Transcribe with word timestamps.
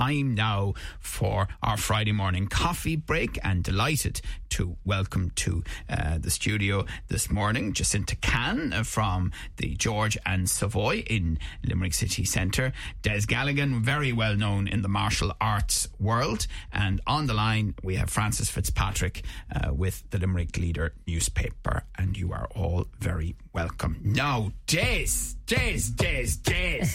Time 0.00 0.34
now 0.34 0.72
for 0.98 1.46
our 1.62 1.76
Friday 1.76 2.12
morning 2.12 2.46
coffee 2.46 2.96
break, 2.96 3.38
and 3.44 3.62
delighted 3.62 4.22
to 4.48 4.78
welcome 4.82 5.30
to 5.34 5.62
uh, 5.90 6.16
the 6.16 6.30
studio 6.30 6.86
this 7.08 7.30
morning 7.30 7.74
Jacinta 7.74 8.16
Khan 8.16 8.72
uh, 8.72 8.82
from 8.82 9.30
the 9.58 9.74
George 9.74 10.16
and 10.24 10.48
Savoy 10.48 11.00
in 11.00 11.38
Limerick 11.66 11.92
City 11.92 12.24
Centre, 12.24 12.72
Des 13.02 13.26
Galligan, 13.26 13.82
very 13.82 14.10
well 14.10 14.34
known 14.36 14.66
in 14.68 14.80
the 14.80 14.88
martial 14.88 15.34
arts 15.38 15.86
world, 15.98 16.46
and 16.72 17.02
on 17.06 17.26
the 17.26 17.34
line 17.34 17.74
we 17.82 17.96
have 17.96 18.08
Frances 18.08 18.48
Fitzpatrick 18.48 19.22
uh, 19.54 19.74
with 19.74 20.08
the 20.08 20.18
Limerick 20.18 20.56
Leader 20.56 20.94
newspaper, 21.06 21.82
and 21.98 22.16
you 22.16 22.32
are 22.32 22.48
all 22.56 22.86
very 23.00 23.36
welcome. 23.52 23.98
Now, 24.02 24.52
Des, 24.66 25.34
Des, 25.44 25.90
Des, 25.94 26.36
Des. 26.42 26.86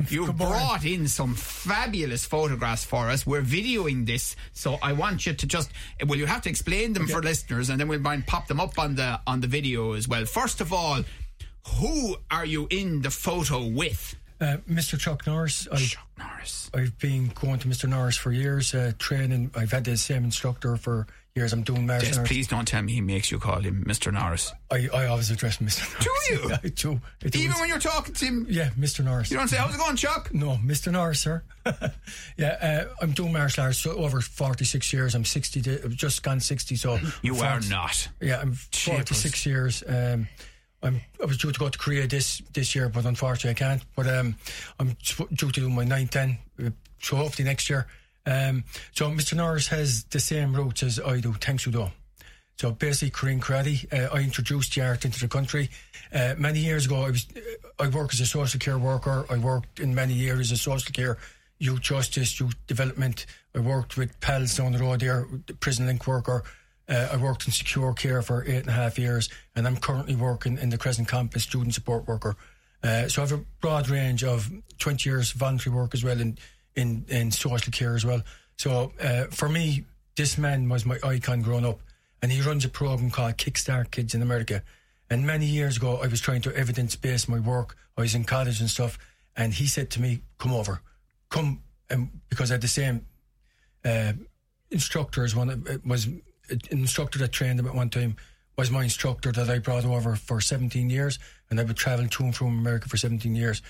You 0.08 0.32
brought 0.32 0.84
in 0.84 1.08
some 1.08 1.34
fabulous 1.34 2.24
photographs 2.24 2.84
for 2.84 3.10
us. 3.10 3.26
We're 3.26 3.42
videoing 3.42 4.06
this, 4.06 4.34
so 4.52 4.78
I 4.82 4.92
want 4.94 5.26
you 5.26 5.34
to 5.34 5.46
just 5.46 5.70
well, 6.06 6.18
you 6.18 6.26
have 6.26 6.42
to 6.42 6.48
explain 6.48 6.94
them 6.94 7.06
for 7.06 7.20
listeners, 7.22 7.68
and 7.68 7.78
then 7.78 7.86
we'll 7.86 8.00
mind 8.00 8.26
pop 8.26 8.46
them 8.46 8.60
up 8.60 8.78
on 8.78 8.94
the 8.94 9.20
on 9.26 9.40
the 9.40 9.46
video 9.46 9.92
as 9.92 10.08
well. 10.08 10.24
First 10.24 10.60
of 10.60 10.72
all, 10.72 11.04
who 11.76 12.16
are 12.30 12.46
you 12.46 12.66
in 12.70 13.02
the 13.02 13.10
photo 13.10 13.66
with? 13.66 14.16
Uh, 14.40 14.56
Mr. 14.68 14.98
Chuck 14.98 15.26
Norris. 15.26 15.68
I, 15.70 15.76
Chuck 15.76 16.08
Norris. 16.18 16.70
I've 16.72 16.98
been 16.98 17.28
going 17.34 17.58
to 17.58 17.68
Mr. 17.68 17.86
Norris 17.86 18.16
for 18.16 18.32
years, 18.32 18.74
uh, 18.74 18.92
training. 18.98 19.50
I've 19.54 19.70
had 19.70 19.84
the 19.84 19.98
same 19.98 20.24
instructor 20.24 20.76
for 20.76 21.06
years. 21.34 21.52
I'm 21.52 21.62
doing 21.62 21.86
martial 21.86 22.08
Yes, 22.08 22.28
please 22.28 22.48
don't 22.48 22.66
tell 22.66 22.82
me 22.82 22.92
he 22.92 23.00
makes 23.00 23.30
you 23.30 23.38
call 23.38 23.60
him 23.60 23.84
Mr. 23.86 24.12
Norris. 24.12 24.52
I, 24.70 24.88
I 24.92 25.06
always 25.06 25.30
address 25.30 25.58
Mr. 25.58 25.88
Norris. 25.90 26.28
Do 26.28 26.34
you? 26.34 26.54
I 26.64 26.68
do. 26.68 27.28
Do. 27.30 27.38
Even 27.38 27.58
when 27.58 27.68
you're 27.68 27.78
talking 27.78 28.14
to 28.14 28.24
him, 28.24 28.46
yeah, 28.48 28.70
Mr. 28.70 29.04
Norris. 29.04 29.30
you 29.30 29.36
don't 29.36 29.48
say, 29.48 29.56
"How's 29.56 29.74
it 29.74 29.78
going, 29.78 29.96
Chuck?" 29.96 30.32
No, 30.34 30.58
Mr. 30.64 30.92
Norris, 30.92 31.20
sir. 31.20 31.42
yeah, 32.36 32.86
uh, 32.90 32.94
I'm 33.02 33.12
doing 33.12 33.32
martial 33.32 33.64
arts 33.64 33.78
so 33.78 33.92
over 33.92 34.20
46 34.20 34.92
years. 34.92 35.14
I'm 35.14 35.24
60, 35.24 35.62
to, 35.62 35.84
I've 35.84 35.96
just 35.96 36.22
gone 36.22 36.40
60, 36.40 36.76
so. 36.76 36.98
You 37.22 37.36
I'm 37.36 37.62
are 37.62 37.68
not. 37.68 38.08
Yeah, 38.20 38.40
I'm 38.40 38.52
46 38.52 39.46
years. 39.46 39.84
Um, 39.86 40.28
I'm, 40.82 41.00
I 41.22 41.26
was 41.26 41.36
due 41.36 41.52
to 41.52 41.58
go 41.58 41.68
to 41.68 41.78
Korea 41.78 42.06
this 42.06 42.40
this 42.52 42.74
year, 42.74 42.88
but 42.88 43.04
unfortunately 43.04 43.50
I 43.50 43.68
can't. 43.68 43.82
But 43.94 44.06
um, 44.08 44.36
I'm 44.78 44.96
due 45.34 45.50
to 45.50 45.60
do 45.60 45.68
my 45.68 45.84
9 45.84 46.08
10, 46.08 46.38
uh, 46.64 46.70
so 47.00 47.16
hopefully 47.16 47.46
next 47.46 47.68
year. 47.68 47.86
Um, 48.26 48.64
so 48.92 49.10
Mr. 49.10 49.34
Norris 49.34 49.68
has 49.68 50.04
the 50.04 50.20
same 50.20 50.54
roots 50.54 50.82
as 50.82 51.00
I 51.00 51.20
do, 51.20 51.34
Tang 51.34 51.58
Soo 51.58 51.70
Do. 51.70 51.88
So 52.60 52.72
basically, 52.72 53.10
Korean 53.10 53.40
karate. 53.40 53.90
Uh, 53.90 54.14
I 54.14 54.20
introduced 54.20 54.74
the 54.74 54.82
art 54.82 55.06
into 55.06 55.18
the 55.18 55.28
country 55.28 55.70
uh, 56.12 56.34
many 56.36 56.58
years 56.58 56.84
ago. 56.84 56.96
I 57.06 57.10
was 57.10 57.26
I 57.78 57.88
work 57.88 58.12
as 58.12 58.20
a 58.20 58.26
social 58.26 58.60
care 58.60 58.78
worker. 58.78 59.24
I 59.30 59.38
worked 59.38 59.80
in 59.80 59.94
many 59.94 60.28
areas 60.28 60.52
of 60.52 60.58
social 60.58 60.92
care, 60.92 61.16
youth 61.58 61.80
justice, 61.80 62.38
youth 62.38 62.54
development. 62.66 63.24
I 63.54 63.60
worked 63.60 63.96
with 63.96 64.20
pals 64.20 64.56
down 64.58 64.72
the 64.72 64.78
road 64.78 65.00
there, 65.00 65.26
the 65.46 65.54
prison 65.54 65.86
link 65.86 66.06
worker. 66.06 66.44
Uh, 66.86 67.08
I 67.12 67.16
worked 67.16 67.46
in 67.46 67.52
secure 67.52 67.94
care 67.94 68.20
for 68.20 68.44
eight 68.44 68.58
and 68.58 68.68
a 68.68 68.72
half 68.72 68.98
years, 68.98 69.30
and 69.56 69.66
I'm 69.66 69.78
currently 69.78 70.16
working 70.16 70.58
in 70.58 70.68
the 70.68 70.76
Crescent 70.76 71.08
Campus 71.08 71.44
student 71.44 71.72
support 71.72 72.06
worker. 72.06 72.36
Uh, 72.82 73.08
so 73.08 73.22
I 73.22 73.26
have 73.26 73.38
a 73.38 73.44
broad 73.62 73.88
range 73.88 74.22
of 74.22 74.50
20 74.78 75.08
years 75.08 75.32
voluntary 75.32 75.74
work 75.74 75.94
as 75.94 76.04
well 76.04 76.20
in, 76.74 77.04
in 77.08 77.30
social 77.30 77.72
care 77.72 77.94
as 77.94 78.04
well. 78.04 78.22
So 78.56 78.92
uh, 79.00 79.24
for 79.30 79.48
me, 79.48 79.84
this 80.16 80.36
man 80.36 80.68
was 80.68 80.84
my 80.84 80.98
icon 81.02 81.42
growing 81.42 81.64
up, 81.64 81.80
and 82.22 82.30
he 82.30 82.42
runs 82.42 82.64
a 82.64 82.68
program 82.68 83.10
called 83.10 83.36
Kickstart 83.36 83.90
Kids 83.90 84.14
in 84.14 84.22
America. 84.22 84.62
And 85.08 85.26
many 85.26 85.46
years 85.46 85.76
ago, 85.76 86.00
I 86.02 86.06
was 86.06 86.20
trying 86.20 86.42
to 86.42 86.54
evidence 86.54 86.94
base 86.94 87.28
my 87.28 87.40
work. 87.40 87.76
I 87.96 88.02
was 88.02 88.14
in 88.14 88.24
college 88.24 88.60
and 88.60 88.70
stuff, 88.70 88.98
and 89.36 89.54
he 89.54 89.66
said 89.66 89.90
to 89.90 90.00
me, 90.00 90.22
"Come 90.38 90.52
over, 90.52 90.82
come," 91.30 91.62
um, 91.90 92.10
because 92.28 92.50
I 92.50 92.54
had 92.54 92.60
the 92.60 92.68
same 92.68 93.06
uh, 93.84 94.12
instructor 94.70 95.24
as 95.24 95.34
one 95.34 95.50
uh, 95.50 95.78
was 95.84 96.06
an 96.06 96.60
instructor 96.70 97.18
that 97.20 97.32
trained 97.32 97.58
him 97.58 97.66
at 97.66 97.74
one 97.74 97.90
time 97.90 98.16
was 98.56 98.70
my 98.70 98.82
instructor 98.82 99.32
that 99.32 99.48
I 99.48 99.58
brought 99.58 99.84
over 99.86 100.16
for 100.16 100.40
17 100.40 100.90
years, 100.90 101.18
and 101.48 101.58
I 101.58 101.62
would 101.62 101.76
travel 101.76 102.06
to 102.06 102.24
and 102.24 102.36
from 102.36 102.58
America 102.58 102.88
for 102.88 102.98
17 102.98 103.34
years, 103.34 103.62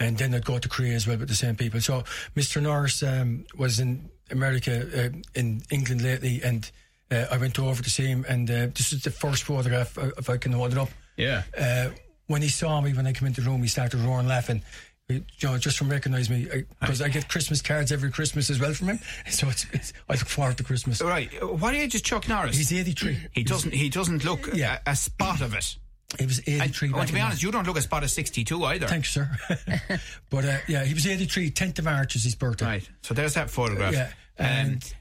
and 0.00 0.18
then 0.18 0.34
I'd 0.34 0.44
go 0.44 0.58
to 0.58 0.68
Korea 0.68 0.94
as 0.94 1.06
well 1.06 1.16
with 1.18 1.28
the 1.28 1.34
same 1.34 1.56
people. 1.56 1.80
So 1.80 2.02
Mr. 2.36 2.60
Norris 2.62 3.02
um, 3.02 3.44
was 3.56 3.78
in 3.80 4.08
America, 4.30 5.06
uh, 5.06 5.18
in 5.34 5.62
England 5.70 6.02
lately, 6.02 6.40
and 6.42 6.70
uh, 7.10 7.26
I 7.30 7.36
went 7.38 7.58
over 7.58 7.82
to 7.82 7.90
see 7.90 8.06
him, 8.06 8.24
and 8.28 8.50
uh, 8.50 8.66
this 8.74 8.92
is 8.92 9.02
the 9.02 9.10
first 9.10 9.44
photograph, 9.44 9.96
uh, 9.98 10.10
if 10.18 10.28
I 10.30 10.36
can 10.36 10.52
hold 10.52 10.72
it 10.72 10.78
up. 10.78 10.88
Yeah. 11.16 11.42
Uh, 11.56 11.90
when 12.26 12.42
he 12.42 12.48
saw 12.48 12.80
me 12.80 12.92
when 12.94 13.06
I 13.06 13.12
came 13.12 13.28
into 13.28 13.40
the 13.42 13.50
room, 13.50 13.62
he 13.62 13.68
started 13.68 14.00
roaring, 14.00 14.26
laughing. 14.26 14.62
You 15.10 15.22
know, 15.42 15.58
just 15.58 15.76
from 15.76 15.90
recognise 15.90 16.30
me 16.30 16.48
because 16.80 17.02
I, 17.02 17.08
get 17.10 17.28
Christmas 17.28 17.60
cards 17.60 17.92
every 17.92 18.10
Christmas 18.10 18.48
as 18.48 18.58
well 18.58 18.72
from 18.72 18.88
him. 18.88 18.98
So 19.30 19.46
it's, 19.50 19.66
it's 19.74 19.92
I 20.08 20.14
look 20.14 20.26
forward 20.26 20.56
to 20.56 20.64
Christmas. 20.64 21.02
Right. 21.02 21.30
What 21.60 21.74
age 21.74 21.94
is 21.94 22.00
Chuck 22.00 22.26
Norris? 22.26 22.56
He's 22.56 22.72
83. 22.72 23.18
he 23.32 23.44
doesn't. 23.44 23.74
He 23.74 23.90
doesn't 23.90 24.24
look 24.24 24.48
Yeah. 24.54 24.78
a, 24.86 24.92
a 24.92 24.96
spot 24.96 25.42
of 25.42 25.52
it. 25.52 25.76
He 26.18 26.26
was 26.26 26.40
83. 26.40 26.54
And, 26.54 26.92
back 26.92 26.98
well, 26.98 27.06
to 27.06 27.12
be 27.12 27.20
honest, 27.20 27.42
you 27.42 27.50
don't 27.50 27.66
look 27.66 27.76
a 27.76 27.82
spot 27.82 28.04
of 28.04 28.10
62 28.10 28.64
either. 28.64 28.86
Thanks, 28.86 29.12
sir. 29.12 29.30
but 30.30 30.44
uh, 30.44 30.58
yeah, 30.68 30.84
he 30.84 30.94
was 30.94 31.06
83. 31.06 31.50
10th 31.50 31.78
of 31.80 31.84
March 31.86 32.14
is 32.14 32.24
his 32.24 32.34
birthday. 32.34 32.66
Right. 32.66 32.90
So 33.02 33.14
there's 33.14 33.34
that 33.34 33.50
photograph. 33.50 33.92
Yeah. 33.92 34.10
Um, 34.38 34.46
And 34.46 34.94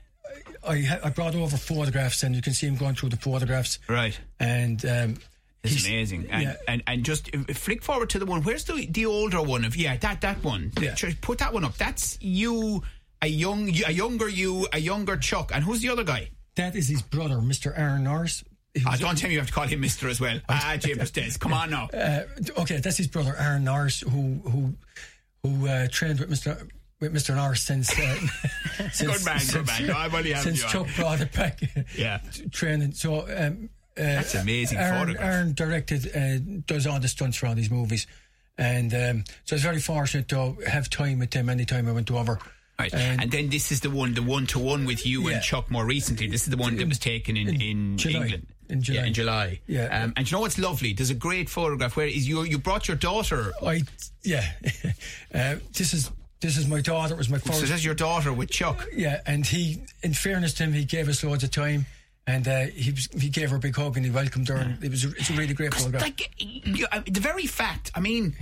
I, 0.67 0.99
I 1.03 1.09
brought 1.09 1.35
over 1.35 1.55
photographs, 1.57 2.23
and 2.23 2.35
you 2.35 2.41
can 2.41 2.53
see 2.53 2.67
him 2.67 2.75
going 2.75 2.95
through 2.95 3.09
the 3.09 3.17
photographs. 3.17 3.79
right. 3.87 4.19
And 4.39 4.83
um, 4.85 5.17
It's 5.63 5.85
amazing. 5.85 6.27
And, 6.31 6.43
yeah. 6.43 6.55
and 6.67 6.83
and 6.87 7.05
just 7.05 7.29
uh, 7.35 7.53
flick 7.53 7.83
forward 7.83 8.09
to 8.11 8.19
the 8.19 8.25
one. 8.25 8.41
Where's 8.41 8.63
the 8.65 8.85
the 8.87 9.05
older 9.05 9.41
one 9.41 9.65
of 9.65 9.75
yeah 9.75 9.95
that 9.97 10.21
that 10.21 10.43
one? 10.43 10.71
Yeah. 10.79 10.95
Put 11.21 11.37
that 11.39 11.53
one 11.53 11.63
up. 11.63 11.77
That's 11.77 12.17
you, 12.21 12.83
a 13.21 13.27
young 13.27 13.69
a 13.85 13.91
younger 13.91 14.27
you, 14.27 14.67
a 14.73 14.79
younger 14.79 15.15
Chuck. 15.17 15.51
And 15.53 15.63
who's 15.63 15.81
the 15.81 15.89
other 15.89 16.03
guy? 16.03 16.29
that 16.55 16.75
is 16.75 16.87
his 16.87 17.01
brother, 17.01 17.37
Mr. 17.37 17.73
Aaron 17.75 18.03
Norris. 18.03 18.43
Ah, 18.85 18.95
don't 18.97 19.15
tell 19.17 19.27
me 19.29 19.33
you 19.35 19.39
have 19.39 19.47
to 19.49 19.53
call 19.53 19.67
him 19.67 19.81
Mister 19.81 20.07
as 20.09 20.19
well. 20.19 20.39
Ah, 20.49 20.75
James 20.79 21.11
Des. 21.11 21.31
Come 21.39 21.53
on 21.53 21.69
now. 21.69 21.89
uh, 21.93 22.23
okay, 22.59 22.77
that's 22.77 22.97
his 22.97 23.07
brother, 23.07 23.35
Aaron 23.37 23.63
Norris, 23.63 24.01
who 24.01 24.39
who 24.45 24.73
who 25.43 25.67
uh, 25.67 25.87
trained 25.91 26.19
with 26.19 26.29
Mr. 26.31 26.67
With 26.99 27.13
Mr. 27.13 27.35
Norris 27.35 27.61
since, 27.61 27.91
uh, 27.99 28.15
since 28.93 29.01
Good 29.01 29.25
man, 29.25 29.37
good 29.39 29.41
since- 29.41 29.67
man. 29.79 29.87
No, 29.87 29.93
I'm 29.93 30.15
only 30.15 30.33
since 30.35 30.59
you 30.59 30.65
on. 30.65 30.85
Chuck 30.85 30.95
brought 30.95 31.19
it 31.21 31.33
back. 31.33 31.59
Yeah. 31.97 32.19
training. 32.51 32.93
So 32.93 33.21
um, 33.23 33.69
uh, 33.97 34.01
That's 34.01 34.35
amazing 34.35 34.77
Aaron, 34.77 34.99
photograph. 35.07 35.25
Aaron 35.25 35.53
directed, 35.53 36.15
uh, 36.15 36.61
does 36.65 36.87
all 36.87 36.99
the 37.01 37.09
stunts 37.09 37.35
for 37.37 37.47
all 37.47 37.55
these 37.55 37.69
movies, 37.69 38.07
and 38.57 38.93
um, 38.93 39.23
so 39.43 39.53
I 39.53 39.55
was 39.55 39.63
very 39.63 39.79
fortunate 39.79 40.29
to 40.29 40.55
have 40.65 40.89
time 40.89 41.19
with 41.19 41.33
him 41.33 41.49
anytime 41.49 41.89
I 41.89 41.91
went 41.91 42.07
to 42.07 42.17
over. 42.17 42.39
Right. 42.79 42.93
And- 42.93 43.21
And, 43.23 43.31
then 43.31 43.49
this 43.49 43.71
is 43.71 43.81
the 43.81 43.89
one, 43.91 44.13
the 44.13 44.23
one 44.23 44.47
to 44.47 44.59
one 44.59 44.85
with 44.85 45.05
you 45.05 45.27
Yeah. 45.29 45.35
and 45.35 45.43
Chuck 45.43 45.69
more 45.69 45.85
recently. 45.85 46.27
This 46.27 46.43
is 46.43 46.49
the 46.51 46.57
one 46.57 46.77
that 46.77 46.87
was 46.87 46.97
taken 46.99 47.35
in, 47.37 47.61
in, 47.61 47.97
July. 47.97 48.21
England. 48.21 48.47
In 48.69 48.81
July. 48.81 48.99
Yeah, 48.99 49.05
in 49.07 49.13
July. 49.13 49.59
Yeah. 49.67 50.03
Um, 50.03 50.13
and 50.15 50.29
you 50.29 50.35
know 50.35 50.41
what's 50.41 50.57
lovely? 50.57 50.93
There's 50.93 51.09
a 51.09 51.15
great 51.15 51.49
photograph 51.49 51.95
where 51.95 52.07
is 52.07 52.27
you 52.27 52.43
you 52.43 52.57
brought 52.57 52.87
your 52.87 52.97
daughter. 52.97 53.51
I 53.65 53.83
yeah, 54.23 54.51
uh, 55.33 55.55
this 55.73 55.93
is 55.93 56.09
this 56.41 56.57
is 56.57 56.67
my 56.67 56.81
daughter. 56.81 57.13
It 57.13 57.17
was 57.17 57.29
my 57.29 57.37
So 57.37 57.61
this 57.61 57.71
is 57.71 57.85
your 57.85 57.95
daughter 57.95 58.33
with 58.33 58.49
Chuck. 58.49 58.87
Yeah, 58.93 59.21
and 59.25 59.45
he, 59.45 59.83
in 60.01 60.13
fairness 60.13 60.53
to 60.55 60.63
him, 60.63 60.73
he 60.73 60.85
gave 60.85 61.07
us 61.07 61.23
loads 61.23 61.43
of 61.43 61.51
time. 61.51 61.85
And 62.25 62.47
uh, 62.47 62.67
he 62.67 62.91
was, 62.91 63.09
he 63.19 63.27
gave 63.27 63.49
her 63.49 63.57
a 63.57 63.59
big 63.59 63.75
hug 63.75 63.97
and 63.97 64.05
he 64.05 64.11
welcomed 64.11 64.47
her. 64.47 64.55
And 64.55 64.81
it 64.81 64.89
was 64.91 65.03
a, 65.03 65.09
it's 65.09 65.29
a 65.29 65.33
really 65.33 65.53
great 65.53 65.73
photograph. 65.73 66.01
Like 66.03 66.31
you, 66.37 66.87
uh, 66.89 67.01
the 67.05 67.19
very 67.19 67.45
fact. 67.47 67.91
I 67.95 67.99
mean, 67.99 68.33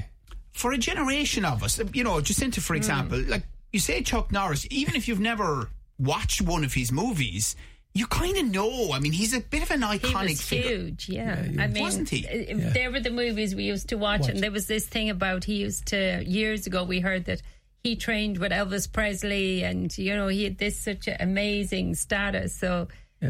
for 0.52 0.72
a 0.72 0.78
generation 0.78 1.46
of 1.46 1.64
us, 1.64 1.82
you 1.94 2.04
know, 2.04 2.22
Jacinta, 2.22 2.60
Hmm. 2.60 2.64
for 2.64 2.76
example, 2.76 3.20
like 3.28 3.44
you 3.74 3.80
say, 3.80 4.04
Chuck 4.04 4.32
Norris. 4.32 4.68
Even 4.70 4.96
if 4.96 5.08
you've 5.08 5.20
never 5.20 5.70
watched 5.98 6.42
one 6.42 6.64
of 6.64 6.74
his 6.76 6.92
movies, 6.92 7.56
you 7.94 8.08
kind 8.08 8.38
of 8.38 8.46
know. 8.46 8.92
I 8.94 9.00
mean, 9.00 9.12
he's 9.12 9.34
a 9.34 9.42
bit 9.42 9.64
of 9.64 9.72
an 9.72 9.82
He 9.82 10.00
iconic 10.00 10.30
was 10.30 10.42
figure. 10.42 10.70
huge, 10.78 11.10
yeah. 11.10 11.44
I 11.60 11.68
mean, 11.68 11.84
Wasn't 11.84 12.10
he? 12.10 12.26
uh, 12.28 12.72
There 12.74 12.92
were 12.92 13.00
the 13.02 13.10
movies 13.10 13.54
we 13.56 13.64
used 13.64 13.90
to 13.90 13.96
watch, 13.98 14.28
and 14.30 14.40
there 14.40 14.52
was 14.52 14.68
this 14.68 14.86
thing 14.88 15.10
about 15.10 15.44
he 15.44 15.56
used 15.56 15.88
to 15.88 16.24
years 16.26 16.68
ago. 16.68 16.84
We 16.84 17.00
heard 17.02 17.26
that 17.26 17.42
he 17.84 17.96
trained 17.96 18.38
with 18.38 18.52
Elvis 18.52 18.92
Presley, 18.92 19.64
and 19.64 19.96
you 19.98 20.16
know 20.16 20.28
he 20.28 20.44
had 20.46 20.58
this 20.58 20.80
such 20.80 21.08
an 21.08 21.18
amazing 21.20 21.96
status. 21.96 22.56
So 22.56 22.88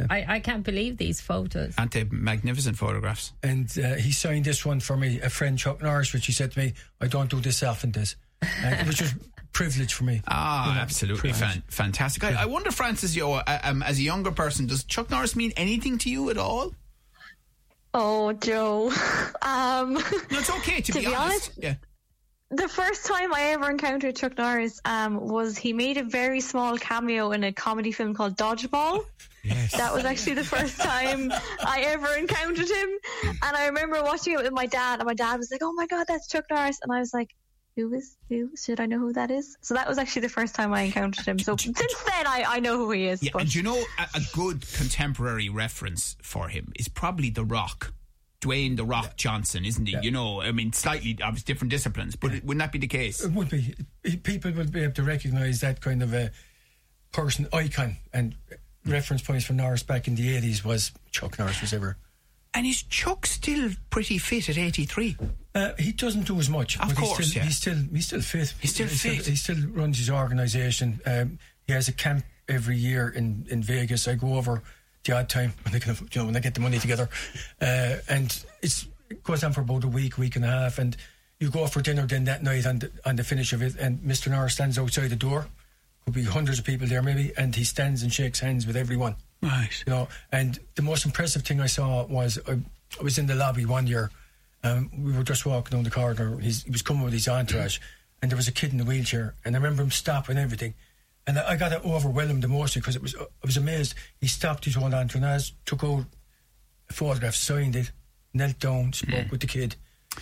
I, 0.10 0.26
I 0.36 0.40
can't 0.40 0.64
believe 0.64 0.98
these 0.98 1.20
photos. 1.20 1.74
Aren't 1.78 1.92
they 1.92 2.06
magnificent 2.12 2.78
photographs? 2.78 3.34
and 3.44 3.68
uh, 3.78 3.96
he 3.96 4.12
signed 4.12 4.46
this 4.46 4.66
one 4.66 4.80
for 4.80 4.96
me, 4.96 5.20
a 5.22 5.30
friend 5.30 5.58
Chuck 5.58 5.82
Norris, 5.82 6.14
which 6.14 6.28
he 6.28 6.32
said 6.32 6.52
to 6.54 6.60
me, 6.60 6.74
I 7.02 7.08
don't 7.08 7.30
do 7.30 7.40
this 7.42 7.62
often, 7.64 7.92
this. 7.92 8.16
Uh, 8.42 8.84
which 8.86 9.02
was 9.02 9.14
privilege 9.54 9.94
for 9.94 10.04
me. 10.06 10.22
Ah, 10.28 10.70
You 10.70 10.76
know, 10.76 10.82
absolutely 10.82 11.34
fan- 11.34 11.64
fantastic. 11.68 12.24
I, 12.24 12.44
I 12.44 12.46
wonder, 12.46 12.72
Frances, 12.72 13.16
you 13.16 13.24
know, 13.24 13.34
uh, 13.34 13.60
um, 13.64 13.84
as 13.84 14.00
a 14.00 14.02
younger 14.04 14.32
person, 14.32 14.68
does 14.68 14.84
Chuck 14.84 15.10
Norris 15.10 15.36
mean 15.36 15.52
anything 15.58 15.98
to 16.00 16.10
you 16.10 16.30
at 16.30 16.38
all? 16.38 16.74
Oh, 17.94 18.34
Joe. 18.34 18.92
Um, 19.44 19.94
No, 19.96 20.02
it's 20.40 20.50
okay 20.50 20.82
to, 20.82 20.92
To 20.92 21.00
be, 21.00 21.06
be 21.08 21.14
honest. 21.14 21.52
honest, 21.52 21.52
Yeah. 21.58 21.76
the 22.52 22.68
first 22.70 23.06
time 23.08 23.34
I 23.34 23.52
ever 23.54 23.70
encountered 23.70 24.16
Chuck 24.16 24.38
Norris 24.38 24.80
um, 24.86 25.20
was 25.28 25.58
he 25.58 25.74
made 25.74 25.98
a 25.98 26.04
very 26.04 26.40
small 26.42 26.78
cameo 26.78 27.32
in 27.32 27.44
a 27.44 27.52
comedy 27.52 27.92
film 27.92 28.14
called 28.14 28.38
Dodgeball. 28.38 29.04
Yes. 29.44 29.72
That 29.76 29.92
was 29.92 30.06
actually 30.06 30.36
the 30.36 30.44
first 30.44 30.80
time 30.80 31.34
I 31.66 31.82
ever 31.88 32.14
encountered 32.14 32.70
him. 32.70 32.90
And 33.42 33.58
I 33.58 33.66
remember 33.66 34.00
watching 34.04 34.34
it 34.34 34.44
with 34.44 34.52
my 34.52 34.68
dad, 34.68 35.00
and 35.00 35.08
my 35.08 35.16
dad 35.16 35.38
was 35.38 35.50
like, 35.50 35.62
Oh 35.64 35.74
my 35.74 35.88
God, 35.88 36.06
that's 36.08 36.28
Chuck 36.28 36.44
Norris. 36.52 36.78
And 36.84 36.92
I 36.94 37.00
was 37.00 37.12
like, 37.12 37.32
Who 37.76 37.94
is, 37.94 38.18
who? 38.28 38.52
Should 38.58 38.82
I 38.82 38.86
know 38.86 39.00
who 39.00 39.14
that 39.14 39.32
is? 39.32 39.58
So 39.62 39.74
that 39.76 39.88
was 39.88 39.98
actually 39.98 40.24
the 40.24 40.30
first 40.30 40.56
time 40.56 40.74
I 40.74 40.82
encountered 40.82 41.26
him. 41.26 41.40
So 41.40 41.56
since 41.56 41.76
then, 41.76 42.28
I, 42.28 42.44
I 42.46 42.60
know 42.60 42.78
who 42.78 42.92
he 42.92 43.08
is. 43.08 43.24
Yeah, 43.24 43.32
but 43.34 43.44
and 43.44 43.56
you 43.56 43.64
know 43.64 43.82
a, 43.98 44.18
a 44.18 44.22
good 44.34 44.66
contemporary 44.74 45.48
reference 45.48 46.18
for 46.22 46.50
him 46.50 46.74
is 46.78 46.88
probably 46.88 47.30
The 47.30 47.46
Rock. 47.46 47.94
Dwayne 48.42 48.76
The 48.76 48.84
Rock 48.84 49.16
Johnson, 49.18 49.66
isn't 49.66 49.86
he? 49.86 49.96
You 50.02 50.10
know, 50.10 50.42
I 50.42 50.52
mean, 50.52 50.74
slightly 50.74 51.18
obviously 51.24 51.54
different 51.54 51.70
disciplines, 51.70 52.16
but 52.16 52.34
it, 52.34 52.44
wouldn't 52.44 52.60
that 52.60 52.72
be 52.72 52.80
the 52.80 52.88
case? 52.88 53.24
It 53.24 53.32
would 53.32 53.50
be. 53.50 53.76
People 54.24 54.52
would 54.54 54.72
be 54.72 54.82
able 54.82 54.94
to 54.94 55.04
recognise 55.04 55.62
that 55.62 55.80
kind 55.80 56.02
of 56.02 56.14
a 56.14 56.32
person 57.12 57.48
icon 57.54 57.98
and 58.12 58.36
reference 58.86 59.22
points 59.22 59.46
for 59.46 59.54
Norris 59.54 59.84
back 59.84 60.08
in 60.08 60.16
the 60.16 60.36
80s 60.36 60.66
was 60.66 60.92
Chuck 61.12 61.38
Norris 61.38 61.62
was 61.62 61.72
ever. 61.72 61.98
And 62.54 62.66
is 62.66 62.84
Chuck 62.84 63.26
still 63.26 63.72
pretty 63.90 64.18
fit 64.18 64.50
at 64.50 64.58
83? 64.58 65.18
Uh, 65.54 65.72
he 65.80 65.92
doesn't 65.92 66.28
do 66.28 66.38
as 66.40 66.50
much. 66.50 66.80
Of 66.80 66.90
but 66.90 66.98
course, 66.98 67.18
he's 67.18 67.30
still, 67.30 67.42
yeah. 67.42 67.46
he's 67.46 67.58
still 67.58 67.78
he's 67.94 68.06
still 68.06 68.22
fit. 68.22 68.54
He's 68.60 68.74
still 68.74 68.88
fit. 68.88 69.26
he 69.26 69.36
still 69.36 69.58
runs 69.70 69.98
his 69.98 70.10
organisation. 70.10 71.00
Um, 71.06 71.40
he 71.66 71.74
has 71.74 71.88
a 71.88 71.94
camp 71.94 72.26
every 72.48 72.78
year 72.78 73.10
in, 73.10 73.46
in 73.50 73.64
Vegas. 73.64 74.08
I 74.08 74.16
go 74.16 74.36
over 74.36 74.64
the 75.04 75.14
odd 75.14 75.30
time 75.30 75.54
when 75.64 75.76
I 75.76 75.80
can, 75.80 75.96
you 75.96 76.22
know 76.22 76.26
when 76.26 76.36
I 76.36 76.40
get 76.40 76.54
the 76.54 76.60
money 76.60 76.80
together, 76.80 77.10
uh, 77.62 77.96
and 78.08 78.46
it's 78.62 78.88
it 79.10 79.24
goes 79.24 79.44
on 79.44 79.54
for 79.54 79.62
about 79.62 79.84
a 79.84 79.88
week, 79.88 80.18
week 80.18 80.36
and 80.36 80.46
a 80.46 80.50
half, 80.50 80.78
and 80.78 80.96
you 81.40 81.50
go 81.50 81.68
for 81.68 81.82
dinner 81.82 82.06
then 82.06 82.26
that 82.26 82.44
night 82.44 82.66
on 82.66 82.80
the, 82.80 82.92
on 83.06 83.16
the 83.16 83.24
finish 83.24 83.52
of 83.52 83.62
it, 83.62 83.76
and 83.78 84.00
Mr. 84.00 84.30
Norris 84.30 84.54
stands 84.54 84.78
outside 84.78 85.10
the 85.10 85.16
door. 85.16 85.48
Could 86.06 86.14
be 86.14 86.24
hundreds 86.24 86.60
of 86.60 86.66
people 86.66 86.88
there 86.88 87.02
maybe, 87.02 87.34
and 87.38 87.56
he 87.56 87.64
stands 87.64 88.04
and 88.04 88.14
shakes 88.14 88.40
hands 88.40 88.66
with 88.66 88.76
everyone. 88.78 89.16
Right. 89.42 89.84
You 89.86 89.94
know, 89.94 90.08
and 90.32 90.60
the 90.76 90.82
most 90.82 91.06
impressive 91.06 91.44
thing 91.44 91.60
I 91.60 91.66
saw 91.66 92.06
was 92.06 92.40
I, 92.48 92.60
I 93.00 93.04
was 93.04 93.18
in 93.18 93.28
the 93.28 93.36
lobby 93.36 93.66
one 93.66 93.88
year. 93.88 94.12
Um, 94.64 94.92
we 95.04 95.12
were 95.14 95.24
just 95.24 95.46
walking 95.46 95.76
down 95.76 95.84
the 95.84 95.90
corridor. 95.90 96.38
He's, 96.38 96.64
he 96.64 96.72
was 96.72 96.84
coming 96.84 97.04
with 97.04 97.14
his 97.14 97.28
entourage, 97.28 97.80
and 98.22 98.32
there 98.32 98.38
was 98.38 98.48
a 98.48 98.52
kid 98.52 98.74
in 98.74 98.80
a 98.80 98.84
wheelchair. 98.84 99.34
And 99.44 99.56
I 99.56 99.60
remember 99.60 99.82
him 99.82 99.90
stopping 99.90 100.38
everything, 100.38 100.76
and 101.26 101.40
I, 101.40 101.52
I 101.52 101.56
got 101.56 101.74
overwhelmed 101.84 102.44
emotionally 102.44 102.82
because 102.82 102.96
it 102.96 103.02
was 103.02 103.16
I 103.16 103.26
was 103.46 103.58
amazed. 103.58 103.96
He 104.20 104.28
stopped 104.28 104.66
his 104.66 104.76
whole 104.76 104.94
entourage, 104.94 105.52
took 105.66 105.84
out 105.84 106.06
a 106.90 106.94
photograph, 106.94 107.34
signed 107.34 107.76
it, 107.76 107.92
knelt 108.34 108.60
down, 108.60 108.94
spoke 108.94 109.32
with 109.32 109.42
the 109.42 109.48
kid, 109.48 109.76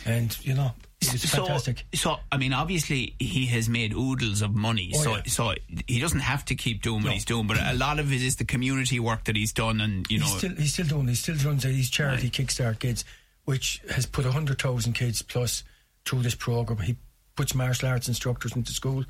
and 0.05 0.37
you 0.45 0.53
know, 0.53 0.71
it 1.01 1.11
was 1.13 1.23
fantastic. 1.25 1.85
So, 1.93 2.11
so, 2.11 2.15
I 2.31 2.37
mean, 2.37 2.53
obviously, 2.53 3.15
he 3.19 3.45
has 3.47 3.69
made 3.69 3.93
oodles 3.93 4.41
of 4.41 4.53
money, 4.55 4.91
Oh, 4.95 5.01
so 5.03 5.15
yeah. 5.15 5.21
so 5.27 5.53
he 5.87 5.99
doesn't 5.99 6.19
have 6.19 6.43
to 6.45 6.55
keep 6.55 6.81
doing 6.81 7.01
what 7.03 7.09
No. 7.09 7.13
he's 7.13 7.25
doing. 7.25 7.47
But 7.47 7.57
a 7.61 7.73
lot 7.73 7.99
of 7.99 8.11
it 8.11 8.21
is 8.21 8.35
the 8.35 8.45
community 8.45 8.99
work 8.99 9.23
that 9.25 9.35
he's 9.35 9.53
done, 9.53 9.79
and 9.81 10.05
you 10.09 10.19
know, 10.19 10.25
he's 10.25 10.37
still 10.37 10.55
he's 10.55 10.73
still 10.73 10.87
doing. 10.87 11.07
He 11.07 11.15
still 11.15 11.35
runs 11.37 11.63
his 11.63 11.89
charity 11.89 12.23
Right. 12.23 12.31
Kickstart 12.33 12.79
Kids, 12.79 13.05
which 13.45 13.81
has 13.93 14.05
put 14.05 14.25
hundred 14.25 14.61
thousand 14.61 14.93
kids 14.93 15.21
plus 15.21 15.63
through 16.05 16.21
this 16.23 16.35
program. 16.35 16.79
He 16.79 16.97
puts 17.35 17.55
martial 17.55 17.87
arts 17.89 18.07
instructors 18.09 18.55
into 18.55 18.73
school, 18.73 19.05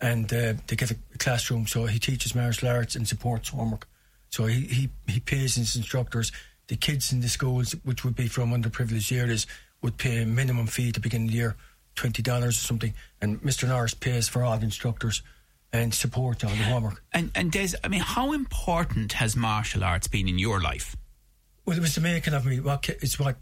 and 0.00 0.30
uh, 0.32 0.54
they 0.66 0.76
get 0.76 0.90
a 0.90 0.96
classroom. 1.18 1.66
So 1.66 1.86
he 1.86 1.98
teaches 1.98 2.34
martial 2.34 2.68
arts 2.68 2.96
and 2.96 3.08
supports 3.08 3.48
homework. 3.48 3.88
So 4.28 4.44
he 4.44 4.60
he, 4.66 4.90
he 5.08 5.20
pays 5.20 5.54
his 5.54 5.74
instructors. 5.74 6.32
The 6.68 6.76
kids 6.76 7.12
in 7.12 7.20
the 7.20 7.28
schools, 7.28 7.72
which 7.84 8.04
would 8.04 8.14
be 8.14 8.28
from 8.28 8.52
underprivileged 8.52 9.16
areas, 9.18 9.46
would 9.82 9.96
pay 9.96 10.22
a 10.22 10.26
minimum 10.26 10.66
fee 10.66 10.92
to 10.92 11.00
begin 11.00 11.26
the 11.26 11.32
year, 11.32 11.56
twenty 11.94 12.22
dollars 12.22 12.56
or 12.58 12.64
something. 12.66 12.94
And 13.20 13.40
Mr. 13.42 13.68
Norris 13.68 13.94
pays 13.94 14.28
for 14.28 14.42
all 14.42 14.58
the 14.58 14.64
instructors 14.64 15.22
and 15.72 15.94
support 15.94 16.44
all 16.44 16.50
the 16.50 16.56
homework. 16.64 17.02
and 17.12 17.30
and 17.34 17.52
Des, 17.52 17.70
I 17.84 17.88
mean, 17.88 18.00
how 18.00 18.32
important 18.32 19.12
has 19.14 19.36
martial 19.36 19.84
arts 19.84 20.08
been 20.08 20.28
in 20.28 20.38
your 20.38 20.60
life? 20.60 20.96
Well, 21.66 21.76
it 21.76 21.80
was 21.80 21.94
the 21.94 22.00
making 22.00 22.34
of 22.34 22.44
me. 22.44 22.60
What 22.60 22.88
it's 22.88 23.18
what 23.18 23.36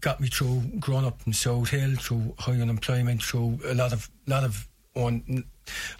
got 0.00 0.20
me 0.20 0.28
through 0.28 0.62
growing 0.78 1.04
up 1.04 1.20
in 1.26 1.32
South 1.32 1.68
Hill, 1.70 1.96
through 1.96 2.34
high 2.38 2.60
unemployment, 2.60 3.22
through 3.22 3.58
a 3.64 3.74
lot 3.74 3.92
of 3.92 4.10
lot 4.26 4.44
of 4.44 4.68
own 4.96 5.44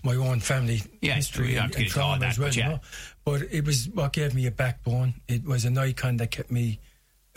my 0.03 0.15
own 0.15 0.41
family 0.41 0.83
Yeah, 1.03 1.15
history 1.15 1.55
and, 1.57 1.65
and 1.67 1.73
get 1.73 1.83
into 1.83 2.01
all 2.01 2.07
trauma 2.17 2.21
that, 2.21 2.31
as 2.31 2.39
well. 2.39 2.49
but 2.49 2.57
You 2.57 2.63
know? 2.65 2.81
But 3.25 3.43
it 3.53 3.65
was 3.65 3.89
what 3.91 4.13
gave 4.13 4.35
me 4.35 4.47
a 4.47 4.51
backbone. 4.51 5.15
It 5.29 5.45
was 5.45 5.65
an 5.65 5.77
icon 5.79 6.17
that 6.17 6.31
kept 6.31 6.51
me 6.51 6.81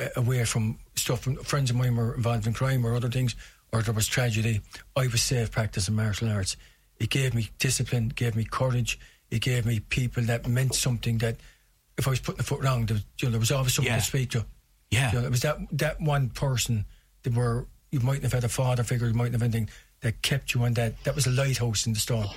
Uh, 0.02 0.08
away 0.16 0.44
from 0.46 0.80
stuff. 0.96 1.22
From 1.22 1.36
friends 1.38 1.70
of 1.70 1.76
mine 1.76 1.96
were 1.96 2.16
involved 2.16 2.48
in 2.48 2.54
crime 2.54 2.86
or 2.86 2.96
other 2.96 3.10
things, 3.10 3.36
or 3.72 3.82
there 3.82 3.94
was 3.94 4.08
tragedy. 4.08 4.62
I 4.96 5.08
was 5.08 5.22
safe 5.22 5.52
practicing 5.52 5.96
martial 5.96 6.30
arts. 6.30 6.58
It 7.00 7.10
gave 7.10 7.34
me 7.34 7.50
discipline, 7.60 8.10
gave 8.10 8.36
me 8.36 8.44
courage. 8.44 9.00
It 9.30 9.42
gave 9.42 9.66
me 9.66 9.80
people 9.80 10.24
that 10.24 10.48
meant 10.48 10.76
something. 10.76 11.20
That 11.20 11.38
if 11.98 12.08
I 12.08 12.12
was 12.12 12.20
putting 12.20 12.38
the 12.38 12.44
foot 12.44 12.64
wrong, 12.64 12.86
there 12.86 12.96
was, 12.96 13.06
you 13.20 13.28
know, 13.28 13.32
there 13.32 13.40
was 13.40 13.52
always 13.52 13.74
someone 13.74 13.92
Yeah. 13.94 14.00
to 14.00 14.04
speak 14.06 14.30
to. 14.32 14.46
Yeah. 14.90 15.12
You 15.12 15.20
know, 15.20 15.26
it 15.26 15.32
was 15.32 15.42
that 15.42 15.58
that 15.74 16.02
one 16.02 16.30
person 16.30 16.86
that 17.24 17.34
were 17.34 17.68
you 17.92 18.00
mightn't 18.00 18.24
have 18.24 18.34
had 18.34 18.44
a 18.44 18.50
father 18.50 18.84
figure, 18.84 19.08
you 19.08 19.14
mightn't 19.14 19.34
have 19.34 19.44
anything 19.44 19.70
that 20.02 20.22
kept 20.22 20.54
you 20.54 20.64
on 20.64 20.74
that. 20.74 21.04
That 21.04 21.16
was 21.16 21.28
a 21.28 21.30
lighthouse 21.32 21.86
in 21.86 21.94
the 21.94 22.00
storm. 22.00 22.28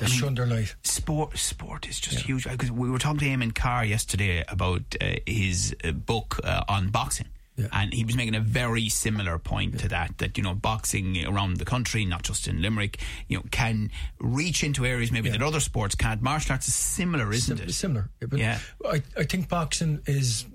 That 0.00 0.08
shone 0.08 0.34
their 0.34 0.46
light. 0.46 0.74
Sport, 0.82 1.38
sport 1.38 1.88
is 1.88 2.00
just 2.00 2.20
huge. 2.20 2.44
Because 2.48 2.70
we 2.72 2.90
were 2.90 2.98
talking 2.98 3.20
to 3.20 3.26
Eamon 3.26 3.54
Carr 3.54 3.84
yesterday 3.84 4.44
about 4.48 4.82
uh, 5.00 5.14
his 5.26 5.74
uh, 5.84 5.92
book 5.92 6.40
uh, 6.44 6.64
on 6.68 6.88
boxing. 6.90 7.26
Yeah. 7.56 7.66
And 7.70 7.92
he 7.92 8.02
was 8.04 8.16
making 8.16 8.34
a 8.34 8.40
very 8.40 8.88
similar 8.88 9.38
point 9.38 9.78
to 9.80 9.88
that, 9.88 10.16
that, 10.18 10.38
you 10.38 10.42
know, 10.42 10.54
boxing 10.54 11.24
around 11.26 11.58
the 11.58 11.66
country, 11.66 12.04
not 12.06 12.22
just 12.22 12.48
in 12.48 12.62
Limerick, 12.62 12.98
you 13.28 13.36
know, 13.36 13.44
can 13.50 13.90
reach 14.18 14.64
into 14.64 14.86
areas 14.86 15.12
maybe 15.12 15.28
Yeah. 15.28 15.36
that 15.36 15.42
other 15.44 15.60
sports 15.60 15.94
can't. 15.94 16.22
Martial 16.22 16.52
arts 16.54 16.66
is 16.66 16.74
similar, 16.74 17.30
isn't 17.30 17.58
Sim- 17.58 17.68
it? 17.68 17.72
Similar. 17.72 18.08
But 18.20 18.38
Yeah. 18.38 18.58
I, 18.84 19.02
I 19.18 19.24
think 19.24 19.48
boxing 19.50 20.00
is 20.06 20.46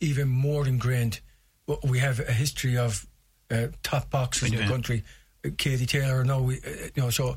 even 0.00 0.28
more 0.28 0.66
ingrained. 0.66 1.20
We 1.84 2.00
have 2.00 2.18
a 2.18 2.32
history 2.32 2.76
of 2.76 3.06
uh, 3.48 3.68
top 3.84 4.10
boxers 4.10 4.52
in 4.52 4.58
the 4.58 4.66
country. 4.66 5.04
Uh, 5.44 5.50
Katie 5.56 5.86
Taylor, 5.86 6.24
no, 6.24 6.42
we, 6.42 6.56
uh, 6.56 6.88
you 6.94 7.02
know, 7.02 7.10
so 7.10 7.36